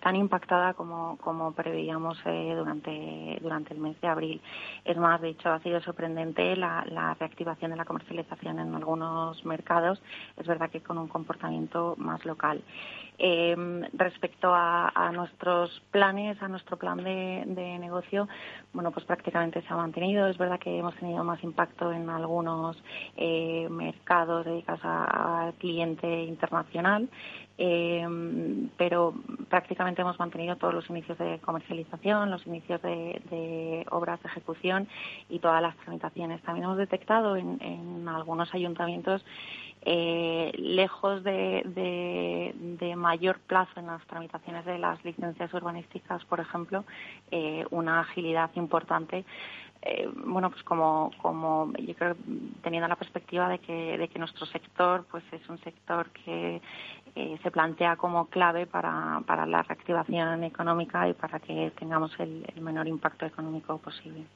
[0.00, 4.40] tan impactada como, como preveíamos durante, durante el mes de abril.
[4.84, 9.44] Es más, de hecho, ha sido sorprendente la, la reactivación de la comercialización en algunos
[9.44, 10.02] mercados.
[10.36, 12.39] Es verdad que con un comportamiento más local
[13.22, 18.26] Em, respecto a, nuestros planes, a nuestro plan de, negocio,
[18.72, 20.26] bueno, pues prácticamente se ha mantenido.
[20.26, 22.82] Es verdad que hemos tenido más impacto en algunos
[23.18, 27.10] eh, mercados dedicados al cliente internacional,
[27.58, 29.12] em, pero
[29.50, 34.88] prácticamente hemos mantenido todos los inicios de comercialización, los inicios de, obras de ejecución
[35.28, 36.40] y todas las tramitaciones.
[36.40, 39.22] También hemos detectado en algunos ayuntamientos
[39.82, 46.84] eh, lejos de, mayor plazo en las tramitaciones de las licencias urbanísticas, por ejemplo,
[47.30, 49.24] eh, una agilidad importante.
[49.82, 52.14] Eh, bueno, pues como, como yo creo
[52.62, 56.60] teniendo la perspectiva de que, de que nuestro sector pues es un sector que
[57.42, 62.86] se plantea como clave para, para la reactivación económica y para que tengamos el menor
[62.86, 64.26] impacto económico posible.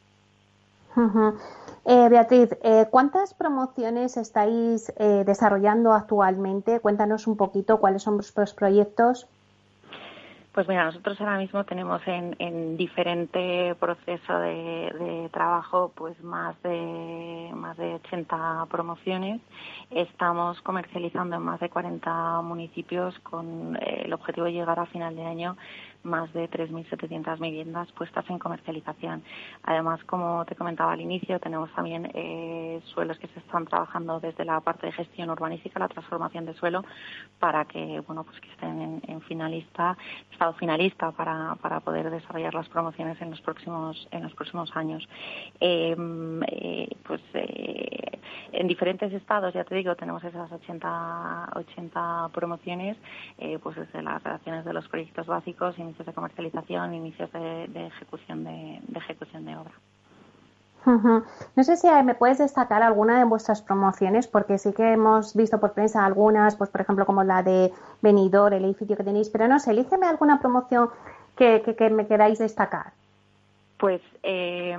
[1.86, 6.80] Eh, Beatriz, eh, ¿cuántas promociones estáis eh, desarrollando actualmente?
[6.80, 9.26] Cuéntanos un poquito cuáles son vuestros proyectos.
[10.54, 17.50] Pues mira, nosotros ahora mismo tenemos en, en diferente proceso de, trabajo pues más de
[17.54, 19.40] más de 80 promociones.
[19.90, 25.16] Estamos comercializando en más de 40 municipios con eh, el objetivo de llegar a final
[25.16, 25.56] de año
[26.04, 29.22] más de 3.700 viviendas puestas en comercialización.
[29.62, 34.44] Además, como te comentaba al inicio, tenemos también eh, suelos que se están trabajando desde
[34.44, 36.84] la parte de gestión urbanística, la transformación de suelo,
[37.38, 39.96] para que bueno pues que estén en, finalista,
[40.30, 45.08] estado finalista para, para poder desarrollar las promociones en los próximos en los próximos años.
[45.60, 48.18] Em, eh, pues eh,
[48.52, 52.96] en diferentes estados, ya te digo, tenemos esas 80 80 promociones,
[53.62, 59.44] pues desde las relaciones de los proyectos básicos de comercialización, inicios de, ejecución de, ejecución
[59.44, 59.72] de obra.
[60.86, 65.58] No sé si me puedes destacar alguna de vuestras promociones, porque sí que hemos visto
[65.58, 69.48] por prensa algunas, pues por ejemplo como la de Benidorm, el edificio que tenéis, pero
[69.48, 70.90] no sé, elígeme alguna promoción
[71.36, 72.92] que, que me queráis destacar.
[73.78, 74.76] Pues eh,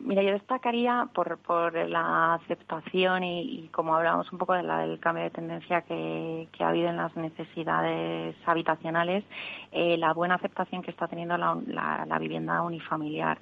[0.00, 4.98] mira, yo destacaría por, por la aceptación y, como hablábamos un poco de la, del
[4.98, 9.24] cambio de tendencia que, ha habido en las necesidades habitacionales,
[9.72, 13.38] eh, la buena aceptación que está teniendo la vivienda unifamiliar.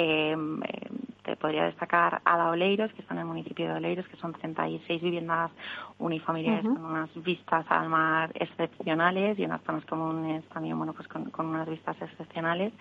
[0.00, 4.16] Em, em, te podría destacar Ada Oleiros, que está en el municipio de Oleiros, que
[4.16, 5.50] son 36 viviendas
[5.98, 11.30] unifamiliares con unas vistas al mar excepcionales y unas zonas comunes también, bueno, pues con,
[11.38, 12.72] unas vistas excepcionales.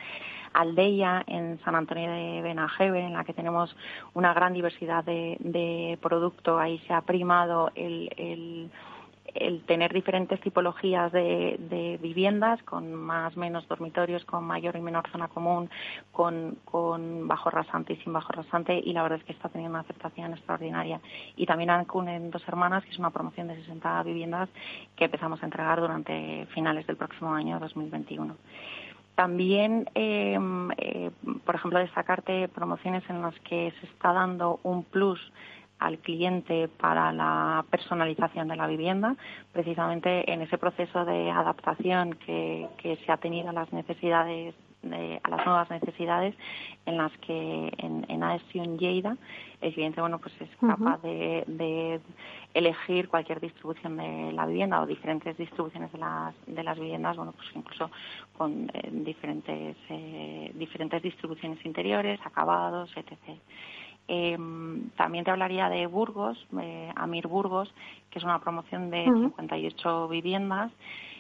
[0.54, 3.76] Aldeia en San Antonio de Benajeve, en la que tenemos
[4.14, 6.58] una gran diversidad de, de producto.
[6.58, 8.72] Ahí se ha primado el, el
[9.40, 15.28] el tener diferentes tipologías de, viviendas con más menos dormitorios, con mayor y menor zona
[15.28, 15.70] común,
[16.12, 16.58] con,
[17.28, 20.34] bajo rasante y sin bajo rasante y la verdad es que está teniendo una aceptación
[20.34, 21.00] extraordinaria.
[21.36, 24.50] Y también Ancun en Dos Hermanas, que es una promoción de 60 viviendas
[24.96, 28.36] que empezamos a entregar durante finales del próximo año 2021.
[29.18, 31.10] También, em, eh,
[31.44, 35.20] por ejemplo, destacarte promociones en las que se está dando un plus
[35.80, 39.16] al cliente para la personalización de la vivienda,
[39.54, 42.68] precisamente en ese proceso de adaptación que,
[43.06, 44.56] se ha tenido a las necesidades
[45.24, 46.36] a las nuevas necesidades
[46.86, 49.18] en las que en, en Lleida
[49.60, 52.00] el cliente bueno pues es capaz de,
[52.54, 57.34] elegir cualquier distribución de la vivienda o diferentes distribuciones de las de las viviendas bueno
[57.34, 57.90] pues incluso
[58.38, 63.40] con eh, diferentes eh, diferentes distribuciones interiores acabados etc
[64.08, 64.38] eh,
[64.96, 67.74] también te hablaría de Burgos, eh, Amir Burgos,
[68.10, 70.72] que es una promoción de 58 viviendas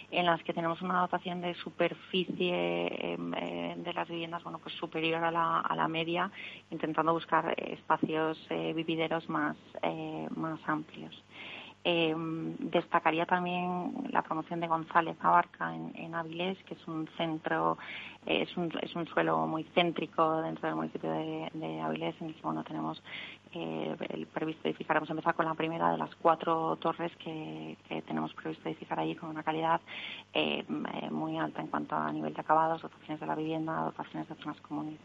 [0.10, 4.73] en las que tenemos una dotación de superficie em, eh, de las viviendas bueno pues
[4.76, 6.32] superior a la, a la media
[6.71, 9.58] intentando buscar espacios eh, vivideros más
[10.34, 11.13] más amplios
[11.89, 12.13] eh,
[12.60, 17.78] destacaría también la promoción de González Abarca en, en Avilés, que es un centro,
[18.26, 22.28] eh, es, un, es un suelo muy céntrico dentro del municipio de, de Avilés, en
[22.28, 23.02] el que bueno, tenemos
[23.54, 24.97] eh, el previsto edificar.
[24.97, 29.15] Vamos a empezar con la primera de las cuatro torres que, tenemos previsto edificar allí
[29.15, 29.80] con una calidad
[30.34, 30.65] eh,
[31.10, 34.60] muy alta en cuanto a nivel de acabados, dotaciones de la vivienda, dotaciones de zonas
[34.60, 35.00] comunes.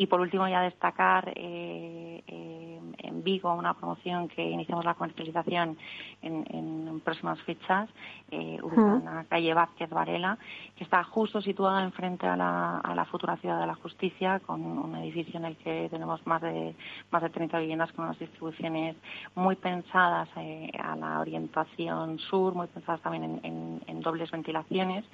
[0.00, 5.76] Y por último, ya destacar eh, eh, en Vigo una promoción que iniciamos la comercialización
[6.22, 7.86] en, próximas fechas,
[8.30, 10.38] eh, ubicada en la calle Vázquez Varela,
[10.74, 14.62] que está justo situada enfrente a la, a la futura Ciudad de la Justicia, con
[14.62, 16.74] un edificio en el que tenemos más de,
[17.10, 18.96] más de 30 viviendas con unas distribuciones
[19.34, 25.04] muy pensadas eh, a la orientación sur, muy pensadas también en, en dobles ventilaciones,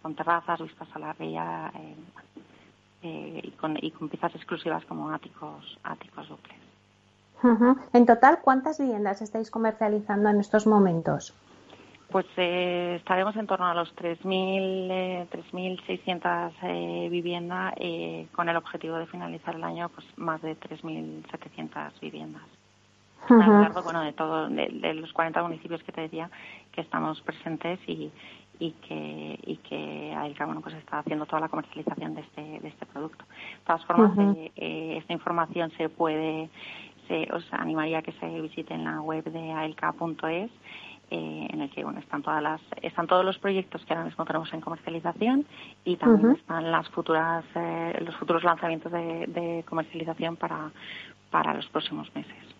[0.00, 1.70] con terrazas, vistas a la ría
[3.06, 6.58] eh, y, con, y con piezas exclusivas como áticos, áticos duples.
[7.92, 11.32] En total, ¿cuántas viviendas estáis comercializando en estos momentos?
[12.10, 17.74] Pues eh, estaremos en torno a los 3.000, 3.600 eh, viviendas
[18.32, 22.42] con el objetivo de finalizar el año pues más de 3.700 viviendas.
[23.28, 26.30] A lo largo bueno, de, todo, de, los 40 municipios que te decía
[26.72, 28.12] que estamos presentes y,
[28.58, 32.68] y que y que AELCA bueno pues está haciendo toda la comercialización de este de
[32.68, 33.24] este producto.
[33.24, 36.50] De todas formas eh, eh, esta información se puede
[37.08, 40.50] se os animaría a que se visite en la web de aelca.es
[41.10, 44.24] eh, en el que bueno están todas las están todos los proyectos que ahora mismo
[44.24, 45.46] tenemos en comercialización
[45.84, 47.44] y también están las futuras
[48.00, 50.72] los futuros lanzamientos de, de comercialización para
[51.30, 52.55] para los próximos meses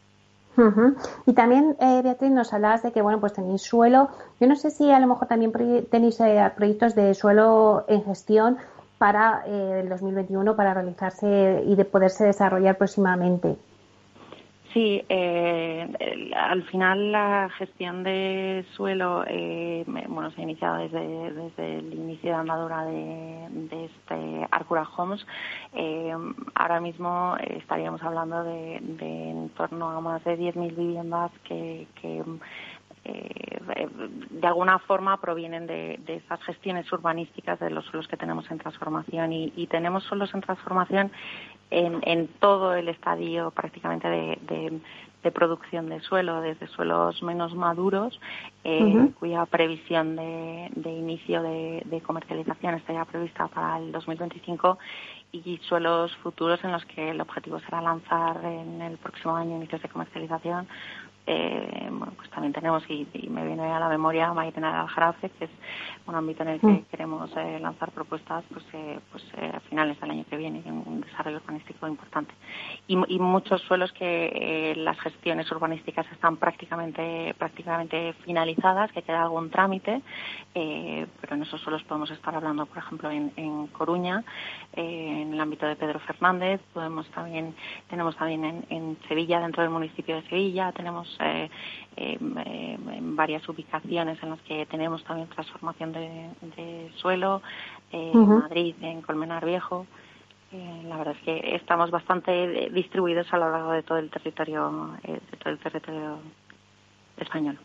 [1.27, 4.09] y también, eh, Beatriz, nos hablabas de que, bueno, pues tenéis suelo.
[4.41, 5.53] Yo no sé si a lo mejor también
[5.91, 8.57] tenéis eh, proyectos de suelo en gestión
[8.99, 13.57] para eh, el 2021 para realizarse y de poderse desarrollar próximamente.
[14.77, 15.89] Sí, eh,
[16.37, 22.29] al final la gestión de suelo eh, bueno, se ha iniciado desde, desde el inicio
[22.33, 25.27] de andadura de, este Arcura Homes.
[25.73, 26.15] Eh,
[26.55, 32.23] ahora mismo estaríamos hablando de, de, en torno a más de 10.000 viviendas que, que
[33.05, 33.89] eh,
[34.31, 38.59] de alguna forma provienen de, de, esas gestiones urbanísticas de los suelos que tenemos en
[38.59, 41.11] transformación y, y tenemos suelos en transformación
[41.71, 44.81] en, en, todo el estadio prácticamente de, de,
[45.23, 48.19] de, producción de suelo, desde suelos menos maduros,
[48.65, 49.15] eh, uh -huh.
[49.15, 54.79] cuya previsión de, inicio de, comercialización está ya prevista para el 2025
[55.33, 59.83] y suelos futuros en los que el objetivo será lanzar en el próximo año inicios
[59.83, 60.69] de comercialización
[61.27, 65.31] eh, bueno, pues también tenemos, y, y, me viene a la memoria Maitena al Jarafe,
[65.31, 65.51] que es
[66.07, 66.85] un ámbito en el que mm.
[66.91, 71.01] queremos eh, lanzar propuestas pues, eh, pues eh, a finales del año que viene, un
[71.01, 72.33] desarrollo urbanístico importante.
[72.87, 79.23] Y, y muchos suelos que eh, las gestiones urbanísticas están prácticamente, prácticamente finalizadas, que queda
[79.23, 80.03] algún trámite,
[80.55, 84.23] eh, pero en esos suelos podemos estar hablando, por ejemplo, en, en Coruña,
[84.75, 87.55] en el ámbito de Pedro Fernández, podemos también,
[87.89, 91.51] tenemos también en, en Sevilla, dentro del municipio de Sevilla, tenemos eh,
[91.97, 97.43] eh, en varias ubicaciones en las que tenemos también transformación de, de suelo,
[97.93, 98.23] eh, uh -huh.
[98.23, 99.87] en Madrid, en Colmenar Viejo.
[100.53, 104.97] Eh, la verdad es que estamos bastante distribuidos a lo largo de todo el territorio,
[105.03, 106.19] eh, de todo el territorio
[107.17, 107.59] español.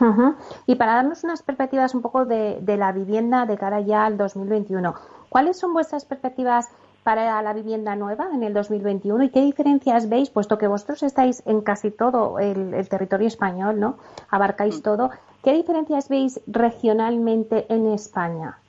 [0.00, 0.36] Uh -huh.
[0.66, 4.16] Y para darnos unas perspectivas un poco de, de la vivienda de cara ya al
[4.16, 4.94] 2021,
[5.28, 6.68] ¿cuáles son vuestras perspectivas
[7.02, 11.42] para la vivienda nueva en el 2021 y qué diferencias veis, puesto que vosotros estáis
[11.46, 13.96] en casi todo el, el territorio español, ¿no?
[14.30, 14.82] Abarcáis mm.
[14.82, 15.10] todo.
[15.42, 18.61] ¿Qué diferencias veis regionalmente en España?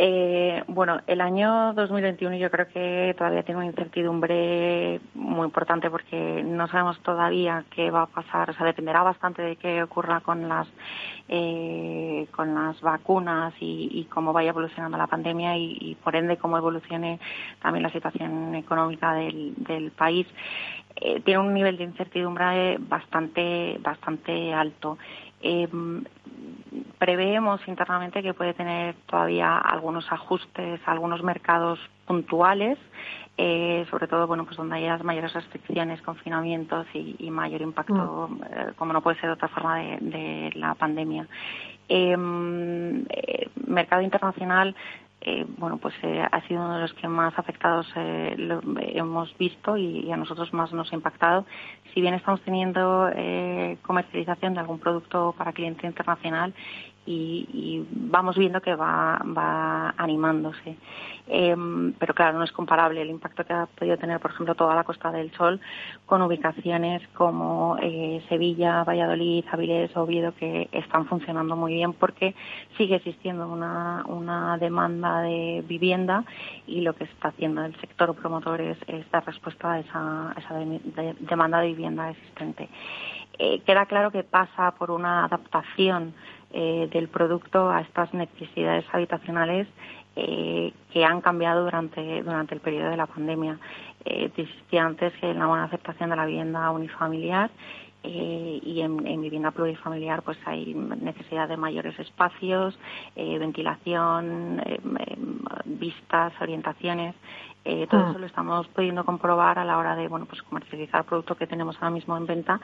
[0.00, 6.40] Eh, bueno, el año 2021 yo creo que todavía tiene una incertidumbre muy importante porque
[6.44, 8.48] no sabemos todavía qué va a pasar.
[8.50, 10.68] O sea, dependerá bastante de qué ocurra con las
[11.26, 17.18] eh, con las vacunas y, cómo vaya evolucionando la pandemia y, por ende cómo evolucione
[17.60, 20.28] también la situación económica del, del país.
[20.94, 24.96] Eh, tiene un nivel de incertidumbre bastante bastante alto.
[25.42, 25.68] Eh,
[26.98, 32.78] preveemos internamente que puede tener todavía algunos ajustes algunos mercados puntuales,
[33.36, 38.42] eh, sobre todo bueno pues donde haya mayores restricciones, confinamientos y, y mayor impacto, mm.
[38.42, 41.26] eh, como no puede ser de otra forma, de, de la pandemia.
[41.88, 44.74] Em, eh, mercado internacional
[45.20, 49.36] eh, bueno, pues eh, ha sido uno de los que más afectados eh, lo hemos
[49.36, 51.44] visto y, y, a nosotros más nos ha impactado.
[51.92, 56.54] Si bien estamos teniendo eh, comercialización de algún producto para cliente internacional
[57.08, 60.76] y, y vamos viendo que va, va animándose.
[61.30, 61.56] Eh,
[61.98, 64.84] pero claro, no es comparable el impacto que ha podido tener, por ejemplo, toda la
[64.84, 65.60] Costa del Sol
[66.04, 72.34] con ubicaciones como eh, Sevilla, Valladolid, Avilés, Oviedo, que están funcionando muy bien porque
[72.76, 76.24] sigue existiendo una, una demanda de vivienda
[76.66, 78.78] y lo que está haciendo el sector promotor es,
[79.10, 82.68] dar respuesta a esa, esa de, de, demanda de vivienda existente.
[83.38, 86.12] Eh, queda claro que pasa por una adaptación
[86.52, 89.68] eh, del producto a estas necesidades habitacionales
[90.16, 93.58] eh, que han cambiado durante, durante el periodo de la pandemia.
[94.04, 94.30] Eh,
[94.78, 97.50] antes la buena aceptación de la vivienda unifamiliar
[98.04, 102.78] eh, y en, en, vivienda plurifamiliar pues hay necesidad de mayores espacios,
[103.16, 104.78] eh, ventilación, eh,
[105.64, 107.14] vistas, orientaciones.
[107.64, 108.10] Eh, todo ah.
[108.10, 111.46] eso lo estamos pudiendo comprobar a la hora de bueno pues comercializar el producto que
[111.46, 112.60] tenemos ahora mismo en venta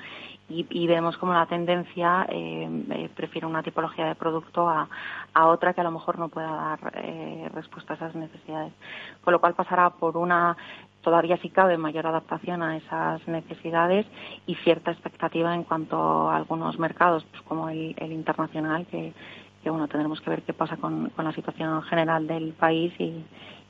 [0.48, 4.88] y, y vemos como la tendencia eh, eh, prefiere una tipología de producto a,
[5.32, 8.72] a, otra que a lo mejor no pueda dar eh, respuesta a esas necesidades.
[9.22, 10.56] Con lo cual pasará por una
[11.02, 14.06] todavía si cabe mayor adaptación a esas necesidades
[14.46, 19.12] y cierta expectativa en cuanto a algunos mercados pues como el, el internacional que,
[19.62, 23.22] que bueno tendremos que ver qué pasa con, con la situación general del país y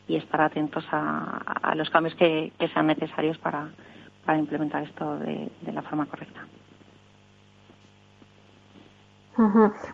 [0.07, 3.69] y estar atentos a, los cambios que, sean necesarios para,
[4.37, 6.47] implementar esto de, la forma correcta.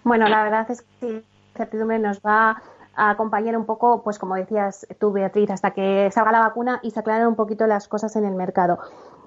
[0.04, 2.61] Bueno, la verdad es que la incertidumbre nos va
[2.94, 6.90] a acompañar un poco, pues como decías tú, Beatriz, hasta que salga la vacuna y
[6.90, 8.78] se aclaren un poquito las cosas en el mercado.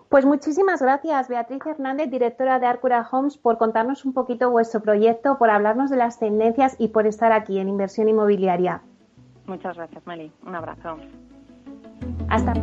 [0.09, 5.39] Pues muchísimas gracias, Beatriz Hernández, directora de Arcura Homes, por contarnos un poquito vuestro proyecto,
[5.39, 8.83] por hablarnos de las tendencias y por estar aquí en Inversión Inmobiliaria.
[9.47, 10.31] Muchas gracias, Meli.
[10.45, 10.97] Un abrazo.
[12.29, 12.53] Hasta.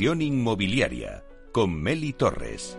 [0.00, 1.22] Inversión inmobiliaria
[1.52, 2.78] con Meli Torres.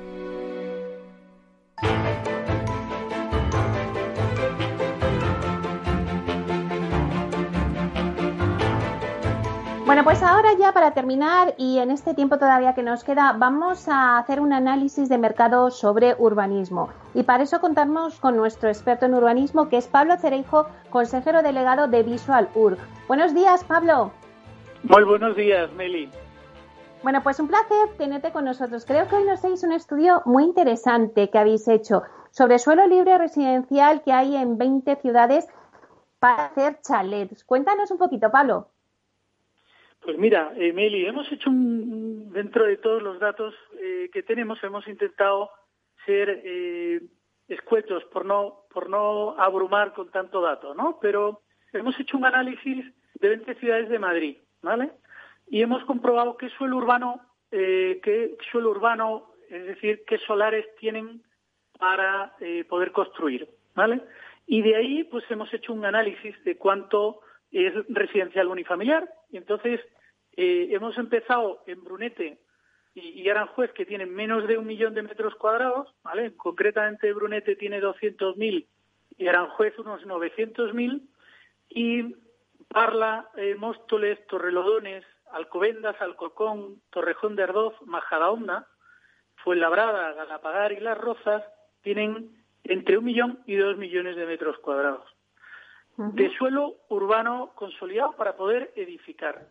[9.85, 13.87] Bueno, pues ahora ya para terminar y en este tiempo todavía que nos queda, vamos
[13.87, 16.89] a hacer un análisis de mercado sobre urbanismo.
[17.13, 21.87] Y para eso contamos con nuestro experto en urbanismo, que es Pablo Cereijo, consejero delegado
[21.87, 22.79] de Visual Urb.
[23.07, 24.11] Buenos días, Pablo.
[24.81, 26.09] Muy buenos días, Meli.
[27.03, 28.85] Bueno, pues un placer tenerte con nosotros.
[28.85, 33.17] Creo que hoy nos hacéis un estudio muy interesante que habéis hecho sobre suelo libre
[33.17, 35.47] residencial que hay en 20 ciudades
[36.19, 37.43] para hacer chalets.
[37.43, 38.67] Cuéntanos un poquito, Pablo.
[40.03, 44.87] Pues mira, Emily, hemos hecho un, dentro de todos los datos eh, que tenemos, hemos
[44.87, 45.49] intentado
[46.05, 47.01] ser eh,
[47.47, 50.99] escuetos por no, por no abrumar con tanto dato, ¿no?
[51.01, 51.41] Pero
[51.73, 52.85] hemos hecho un análisis
[53.15, 54.91] de 20 ciudades de Madrid, ¿vale?
[55.51, 57.19] Y hemos comprobado qué suelo urbano,
[57.51, 61.23] eh, qué suelo urbano, es decir, qué solares tienen
[61.77, 64.01] para eh, poder construir, ¿vale?
[64.47, 67.19] Y de ahí, pues hemos hecho un análisis de cuánto
[67.51, 69.09] es residencial unifamiliar.
[69.29, 69.81] Y entonces
[70.37, 72.39] eh, hemos empezado en Brunete
[72.95, 76.33] y, Aranjuez, que tienen menos de un millón de metros cuadrados, ¿vale?
[76.37, 78.67] Concretamente Brunete tiene 200.000
[79.17, 81.01] y Aranjuez unos 900.000.
[81.67, 82.15] Y
[82.69, 85.03] Parla, eh, Móstoles, Torrelodones,
[85.33, 88.67] Alcobendas, Alcorcón, Torrejón de Ardoz, Majadahonda,
[89.37, 91.43] Fuenlabrada, Galapagar y Las Rozas
[91.81, 95.03] tienen entre un millón y dos millones de metros cuadrados
[95.97, 99.47] de suelo urbano consolidado para poder edificar.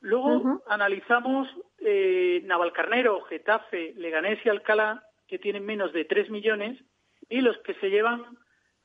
[0.00, 1.48] Luego analizamos
[1.78, 6.80] eh, Navalcarnero, Getafe, Leganés y Alcalá, que tienen menos de 3 millones,
[7.28, 8.24] y los que se llevan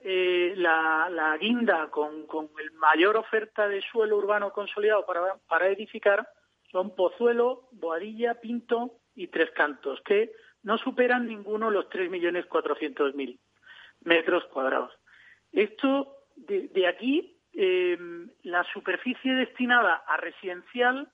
[0.08, 6.30] eh, la, guinda con, con el mayor oferta de suelo urbano consolidado para, para edificar
[6.72, 10.32] son Pozuelo, Boadilla, Pinto y Tres Cantos, que
[10.62, 13.40] no superan ninguno los 3.400.000
[14.02, 14.92] metros cuadrados.
[15.52, 17.98] Esto de, aquí, eh,
[18.44, 21.10] la superficie destinada a residencial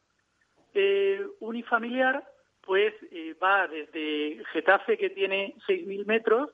[0.73, 2.27] eh, unifamiliar,
[2.61, 6.49] pues eh, va desde Getafe, que tiene 6.000 metros,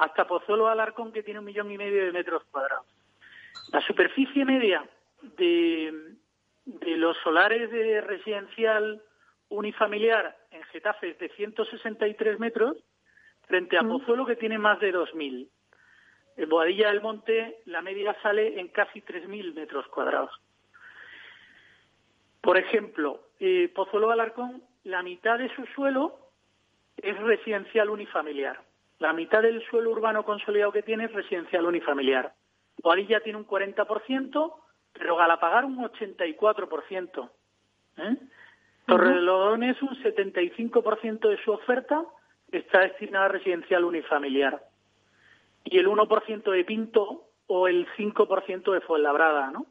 [0.00, 2.86] hasta Pozuelo Alarcón, que tiene un millón y medio de metros cuadrados.
[3.70, 4.88] La superficie media
[5.36, 6.14] de,
[6.64, 9.02] de los solares de residencial
[9.50, 12.78] unifamiliar en Getafe es de 163 metros,
[13.46, 13.88] frente a mm.
[13.90, 15.48] Pozuelo, que tiene más de 2.000.
[16.38, 20.30] En Boadilla del Monte la media sale en casi 3.000 metros cuadrados.
[22.40, 26.30] Por ejemplo, eh, Pozuelo Alarcón, la mitad de su suelo
[26.96, 28.69] es residencial unifamiliar.
[29.00, 32.34] La mitad del suelo urbano consolidado que tiene es residencial unifamiliar.
[32.82, 34.54] Boadilla tiene un 40%,
[34.92, 37.30] pero Galapagar un 84%.
[37.96, 38.16] ¿eh?
[38.86, 42.04] Torrelodones un 75% de su oferta
[42.52, 44.62] está destinada a residencial unifamiliar
[45.64, 49.66] y el 1% de Pinto o el 5% de Fuenlabrada, ¿no?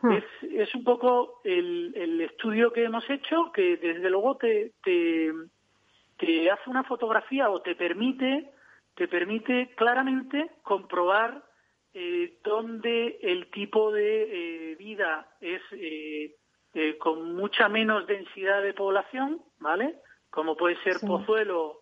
[0.00, 0.12] Hmm.
[0.12, 5.32] Es, es un poco el, el, estudio que hemos hecho que desde luego te, te,
[6.22, 8.52] te hace una fotografía o te permite
[8.94, 11.42] te permite claramente comprobar
[11.94, 14.22] eh, dónde el tipo de
[14.72, 16.36] eh, vida es eh,
[16.74, 19.96] eh, con mucha menos densidad de población, ¿vale?
[20.30, 21.80] Como puede ser Pozuelo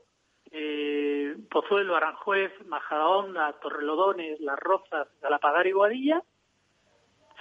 [0.52, 6.22] eh, Pozuelo, Aranjuez, Majadahonda, Torrelodones, Las Rozas, Galapagar y Guadilla,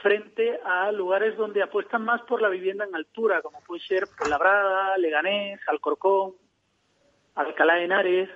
[0.01, 4.97] frente a lugares donde apuestan más por la vivienda en altura, como puede ser Labrada,
[4.97, 6.35] Leganés, Alcorcón,
[7.39, 8.29] Alcalá de Henares.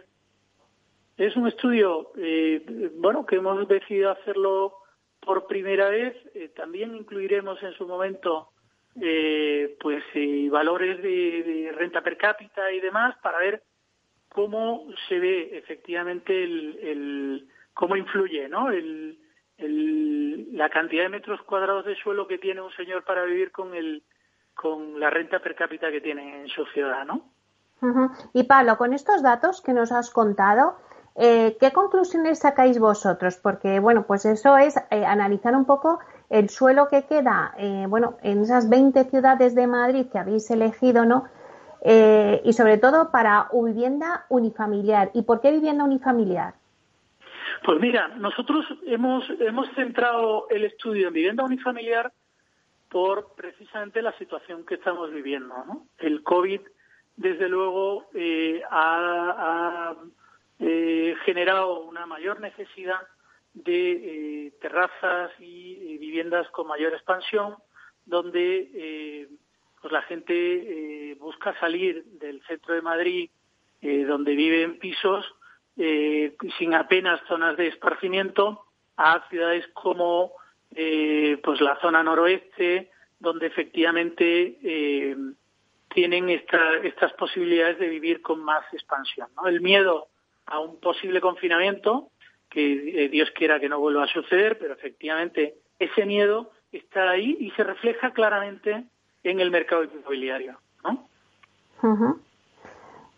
[1.17, 4.75] Es un estudio, eh, bueno, que hemos decidido hacerlo
[5.19, 6.15] por primera vez.
[6.33, 8.49] Eh, también incluiremos en su momento,
[9.01, 10.03] eh, pues,
[10.49, 13.63] valores de renta per cápita y demás para ver
[14.29, 18.71] cómo se ve efectivamente el, cómo influye ¿no?
[18.71, 19.19] El,
[20.53, 24.03] la cantidad de metros cuadrados de suelo que tiene un señor para vivir con el
[24.55, 27.32] con la renta per cápita que tiene en su ciudad, ¿no?
[28.33, 30.75] Y Pablo, con estos datos que nos has contado,
[31.15, 33.37] eh, ¿qué conclusiones sacáis vosotros?
[33.37, 38.17] Porque, bueno, pues eso es eh, analizar un poco el suelo que queda, eh, bueno,
[38.23, 41.25] en esas 20 ciudades de Madrid que habéis elegido, ¿no?
[41.85, 45.11] Eh, y sobre todo para vivienda unifamiliar.
[45.13, 46.53] ¿Y por qué vivienda unifamiliar?
[47.65, 52.11] Pues mira, nosotros hemos, hemos centrado el estudio en vivienda unifamiliar
[52.89, 55.53] por precisamente la situación que estamos viviendo.
[55.65, 55.85] ¿no?
[55.97, 56.61] El COVID,
[57.15, 59.95] desde luego, eh, ha,
[60.59, 63.01] eh, generado una mayor necesidad
[63.53, 67.55] de terrazas y viviendas con mayor expansión,
[68.05, 69.27] donde
[69.79, 73.29] pues la gente busca salir del centro de Madrid,
[73.81, 75.23] donde vive en pisos,
[75.75, 78.65] sin apenas zonas de esparcimiento,
[78.97, 80.31] a ciudades como
[80.71, 82.89] pues la zona noroeste,
[83.19, 84.57] donde efectivamente
[85.93, 89.27] tienen estas posibilidades de vivir con más expansión.
[89.35, 89.47] ¿no?
[89.47, 90.07] El miedo
[90.45, 92.09] a un posible confinamiento,
[92.49, 97.37] que eh, Dios quiera que no vuelva a suceder, pero efectivamente ese miedo está ahí
[97.39, 98.85] y se refleja claramente
[99.23, 100.59] en el mercado inmobiliario.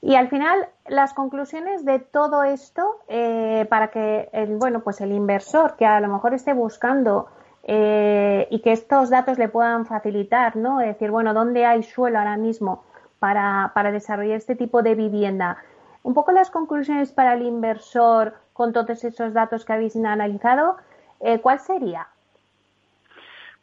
[0.01, 5.11] Y al final, las conclusiones de todo esto, eh, para que el, bueno, pues el
[5.11, 7.28] inversor que a lo mejor esté buscando
[7.68, 10.82] eh, y que estos datos le puedan facilitar, ¿no?
[10.82, 12.86] Es decir, bueno, ¿dónde hay suelo ahora mismo
[13.20, 15.57] para, para desarrollar este tipo de vivienda?
[16.03, 20.78] Un poco las conclusiones para el inversor con todos esos datos que habéis analizado,
[21.20, 22.07] eh, ¿cuál sería?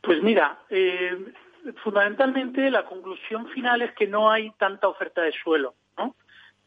[0.00, 1.32] Pues mira, eh,
[1.84, 5.74] fundamentalmente la conclusión final es que no hay tanta oferta de suelo.
[5.96, 6.16] ¿no?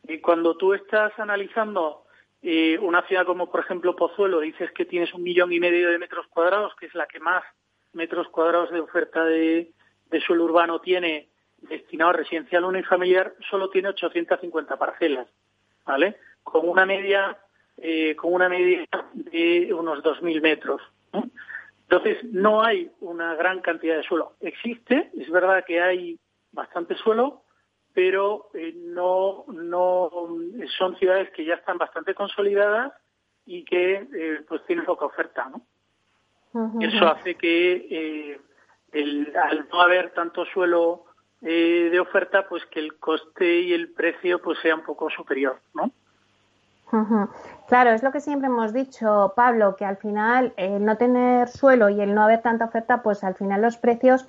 [0.07, 2.04] Y cuando tú estás analizando
[2.41, 5.97] eh, una ciudad como, por ejemplo, Pozuelo, dices que tienes un millón y medio de
[5.97, 7.43] metros cuadrados, que es la que más
[7.93, 9.71] metros cuadrados de oferta de,
[10.25, 11.27] suelo urbano tiene
[11.57, 15.27] destinado a residencial unifamiliar, solo tiene 850 parcelas,
[15.85, 16.17] ¿vale?
[16.43, 17.37] Con una media,
[17.77, 20.81] eh, con una media de unos 2.000 metros.
[21.89, 24.33] Entonces, no hay una gran cantidad de suelo.
[24.39, 26.17] Existe, es verdad que hay
[26.51, 27.43] bastante suelo,
[27.95, 30.11] pero eh, no, no
[30.77, 32.91] son ciudades que ya están bastante consolidadas
[33.45, 35.61] y que eh, pues tienen poca oferta, ¿no?
[36.81, 38.39] Eso hace que eh,
[38.91, 41.05] el, al no haber tanto suelo
[41.41, 45.91] de oferta, pues que el coste y el precio pues sea un poco superior, ¿no?
[47.67, 51.89] Claro, es lo que siempre hemos dicho, Pablo, que al final el no tener suelo
[51.89, 54.27] y el no haber tanta oferta, pues al final los precios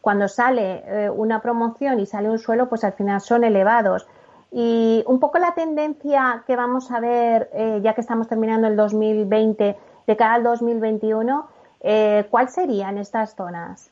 [0.00, 4.06] cuando sale eh, una promoción y sale un suelo, pues al final son elevados.
[4.50, 8.76] Y un poco la tendencia que vamos a ver, eh, ya que estamos terminando el
[8.76, 9.76] 2020,
[10.06, 11.48] de cara al 2021,
[11.80, 13.90] eh, ¿cuál serían estas zonas?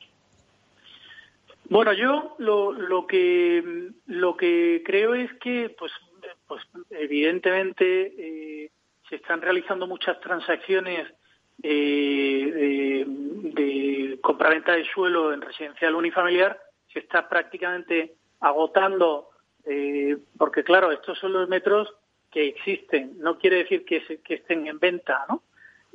[1.69, 5.93] Bueno, yo lo, lo que lo que creo es que, pues,
[6.47, 8.15] pues evidentemente
[8.65, 8.71] eh,
[9.09, 11.13] se están realizando muchas transacciones
[11.63, 16.61] eh, de, compraventa de suelo en residencial unifamiliar
[16.93, 19.31] se está prácticamente agotando,
[19.65, 21.93] eh, porque claro, estos son los metros
[22.31, 25.43] que existen, no quiere decir que, que estén en venta, ¿no?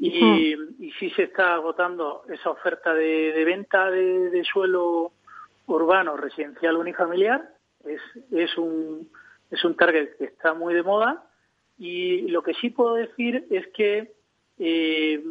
[0.03, 5.12] Y, y sí se está agotando esa oferta de, venta de, suelo
[5.68, 7.47] urbano residencial unifamiliar,
[7.86, 8.01] es,
[8.32, 9.12] es, un,
[9.51, 11.24] es un target que está muy de moda.
[11.78, 14.12] Y lo que sí puedo decir es que
[14.57, 15.24] eh,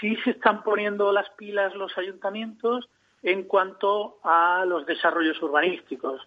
[0.00, 2.88] sí se están poniendo las pilas los ayuntamientos
[3.22, 6.20] en cuanto a los desarrollos urbanísticos.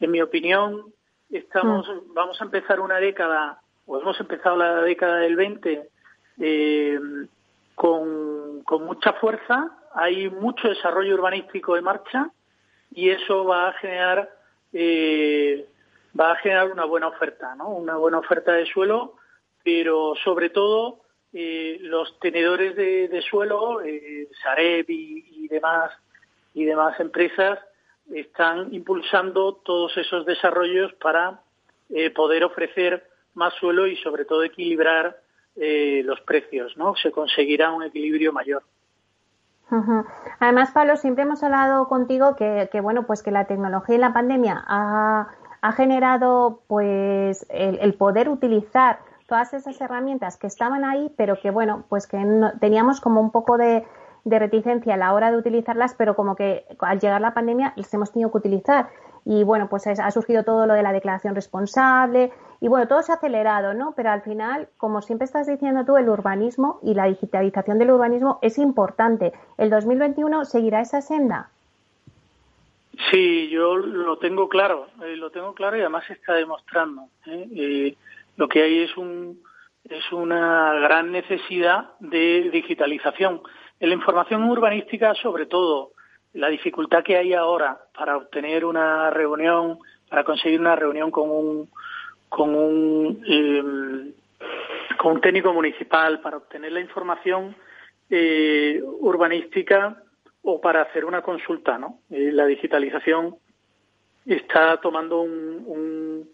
[0.00, 0.92] En mi opinión,
[1.30, 2.14] estamos, mm.
[2.14, 5.88] vamos a empezar una década, o hemos empezado la década del 20
[6.40, 6.98] eh,
[7.74, 12.30] con, mucha fuerza, hay mucho desarrollo urbanístico en marcha
[12.90, 14.30] y eso va a generar
[14.72, 15.66] eh,
[16.18, 17.68] va a generar una buena oferta, ¿no?
[17.68, 19.14] Una buena oferta de suelo,
[19.62, 21.00] pero sobre todo
[21.38, 25.92] eh, los tenedores de, suelo, eh, Sareb y, demás
[26.54, 27.58] y demás empresas
[28.10, 31.42] están impulsando todos esos desarrollos para
[31.90, 35.18] eh, poder ofrecer más suelo y sobre todo equilibrar
[35.56, 36.96] eh, los precios, ¿no?
[36.96, 38.62] Se conseguirá un equilibrio mayor.
[40.40, 44.64] Además, Pablo, siempre hemos hablado contigo que, bueno, pues que la tecnología y la pandemia
[44.66, 45.28] ha,
[45.76, 52.06] generado pues el poder utilizar todas esas herramientas que estaban ahí, pero que bueno, pues
[52.06, 52.18] que
[52.60, 53.84] teníamos como un poco de,
[54.24, 58.12] reticencia a la hora de utilizarlas, pero como que al llegar la pandemia las hemos
[58.12, 58.88] tenido que utilizar.
[59.24, 63.12] Y bueno, pues ha surgido todo lo de la declaración responsable y bueno, todo se
[63.12, 63.92] ha acelerado, ¿no?
[63.96, 68.38] Pero al final, como siempre estás diciendo tú, el urbanismo y la digitalización del urbanismo
[68.42, 69.32] es importante.
[69.58, 71.50] ¿El 2021 seguirá esa senda?
[73.10, 77.02] Sí, yo lo tengo claro, eh, lo tengo claro y además se está demostrando.
[77.26, 77.48] ¿eh?
[77.54, 77.96] Eh,
[78.36, 79.42] lo que hay es, un,
[79.84, 83.42] es una gran necesidad de digitalización.
[83.80, 85.92] En la información urbanística, sobre todo,
[86.32, 89.78] la dificultad que hay ahora para obtener una reunión,
[90.08, 91.70] para conseguir una reunión con un,
[92.28, 94.12] con un, em,
[94.98, 97.56] con un técnico municipal, para obtener la información
[98.10, 100.02] eh, urbanística
[100.42, 102.00] o para hacer una consulta, ¿no?
[102.10, 103.36] Eh, la digitalización
[104.26, 106.28] está tomando un, un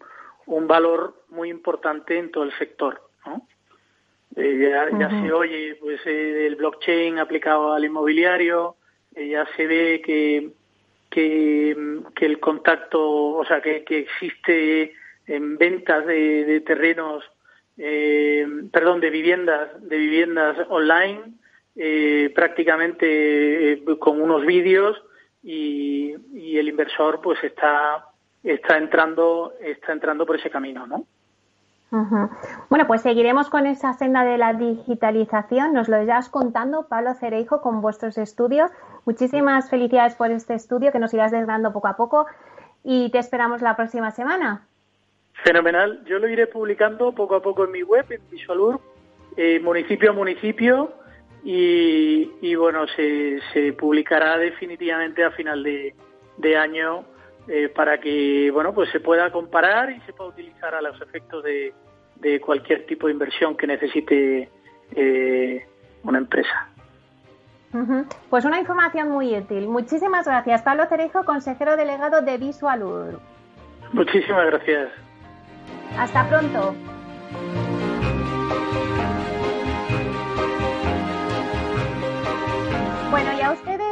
[0.47, 3.01] valor muy importante en todo el sector.
[3.27, 3.47] ¿no?
[4.37, 8.77] Eh, ya, se oye pues eh, el blockchain aplicado al inmobiliario,
[9.15, 10.53] eh, ya se ve que,
[11.11, 11.77] que,
[12.21, 14.95] el contacto, o sea, que, existe
[15.27, 17.25] en ventas de, terrenos,
[17.77, 21.35] eh, perdón, de viviendas, de viviendas online,
[22.35, 25.03] prácticamente con unos vídeos
[25.43, 28.12] y, y, el inversor pues está
[28.43, 31.05] está entrando está entrando por ese camino, ¿no?
[32.71, 35.75] Bueno, pues seguiremos con esa senda de la digitalización.
[35.75, 38.71] Nos lo irás contando, Pablo Cereijo, con vuestros estudios.
[39.05, 42.27] Muchísimas felicidades por este estudio que nos irás desgranando poco a poco
[42.83, 44.67] y te esperamos la próxima semana.
[45.45, 46.03] Fenomenal.
[46.07, 48.81] Yo lo iré publicando poco a poco en mi web, en Visualur,
[49.37, 50.95] eh, municipio a municipio,
[51.45, 57.05] y, bueno, se, publicará definitivamente a final de año
[57.49, 61.43] eh, para que bueno pues se pueda comparar y se pueda utilizar a los efectos
[61.45, 61.73] de,
[62.41, 64.49] cualquier tipo de inversión que necesite
[64.95, 65.67] eh,
[66.05, 66.69] una empresa.
[68.29, 69.67] Pues una información muy útil.
[69.67, 73.19] Muchísimas gracias, Pablo Cerejo, consejero delegado de Visualur.
[73.93, 74.91] Muchísimas gracias.
[75.99, 76.75] Hasta pronto.
[83.11, 83.62] Bueno, y a ustedes,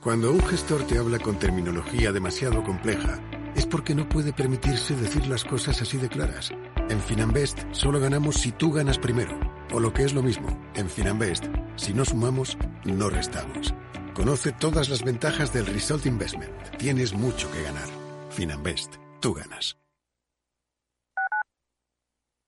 [0.00, 3.20] Cuando un gestor te habla con terminología demasiado compleja,
[3.56, 6.50] es porque no puede permitirse decir las cosas así de claras.
[6.88, 9.38] En Finanbest solo ganamos si tú ganas primero.
[9.72, 13.74] O lo que es lo mismo, en Finanbest, si no sumamos, no restamos.
[14.14, 16.52] Conoce todas las ventajas del Result Investment.
[16.78, 17.88] Tienes mucho que ganar.
[18.30, 19.76] Finanbest, tú ganas.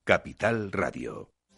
[0.05, 1.30] Capital Radio.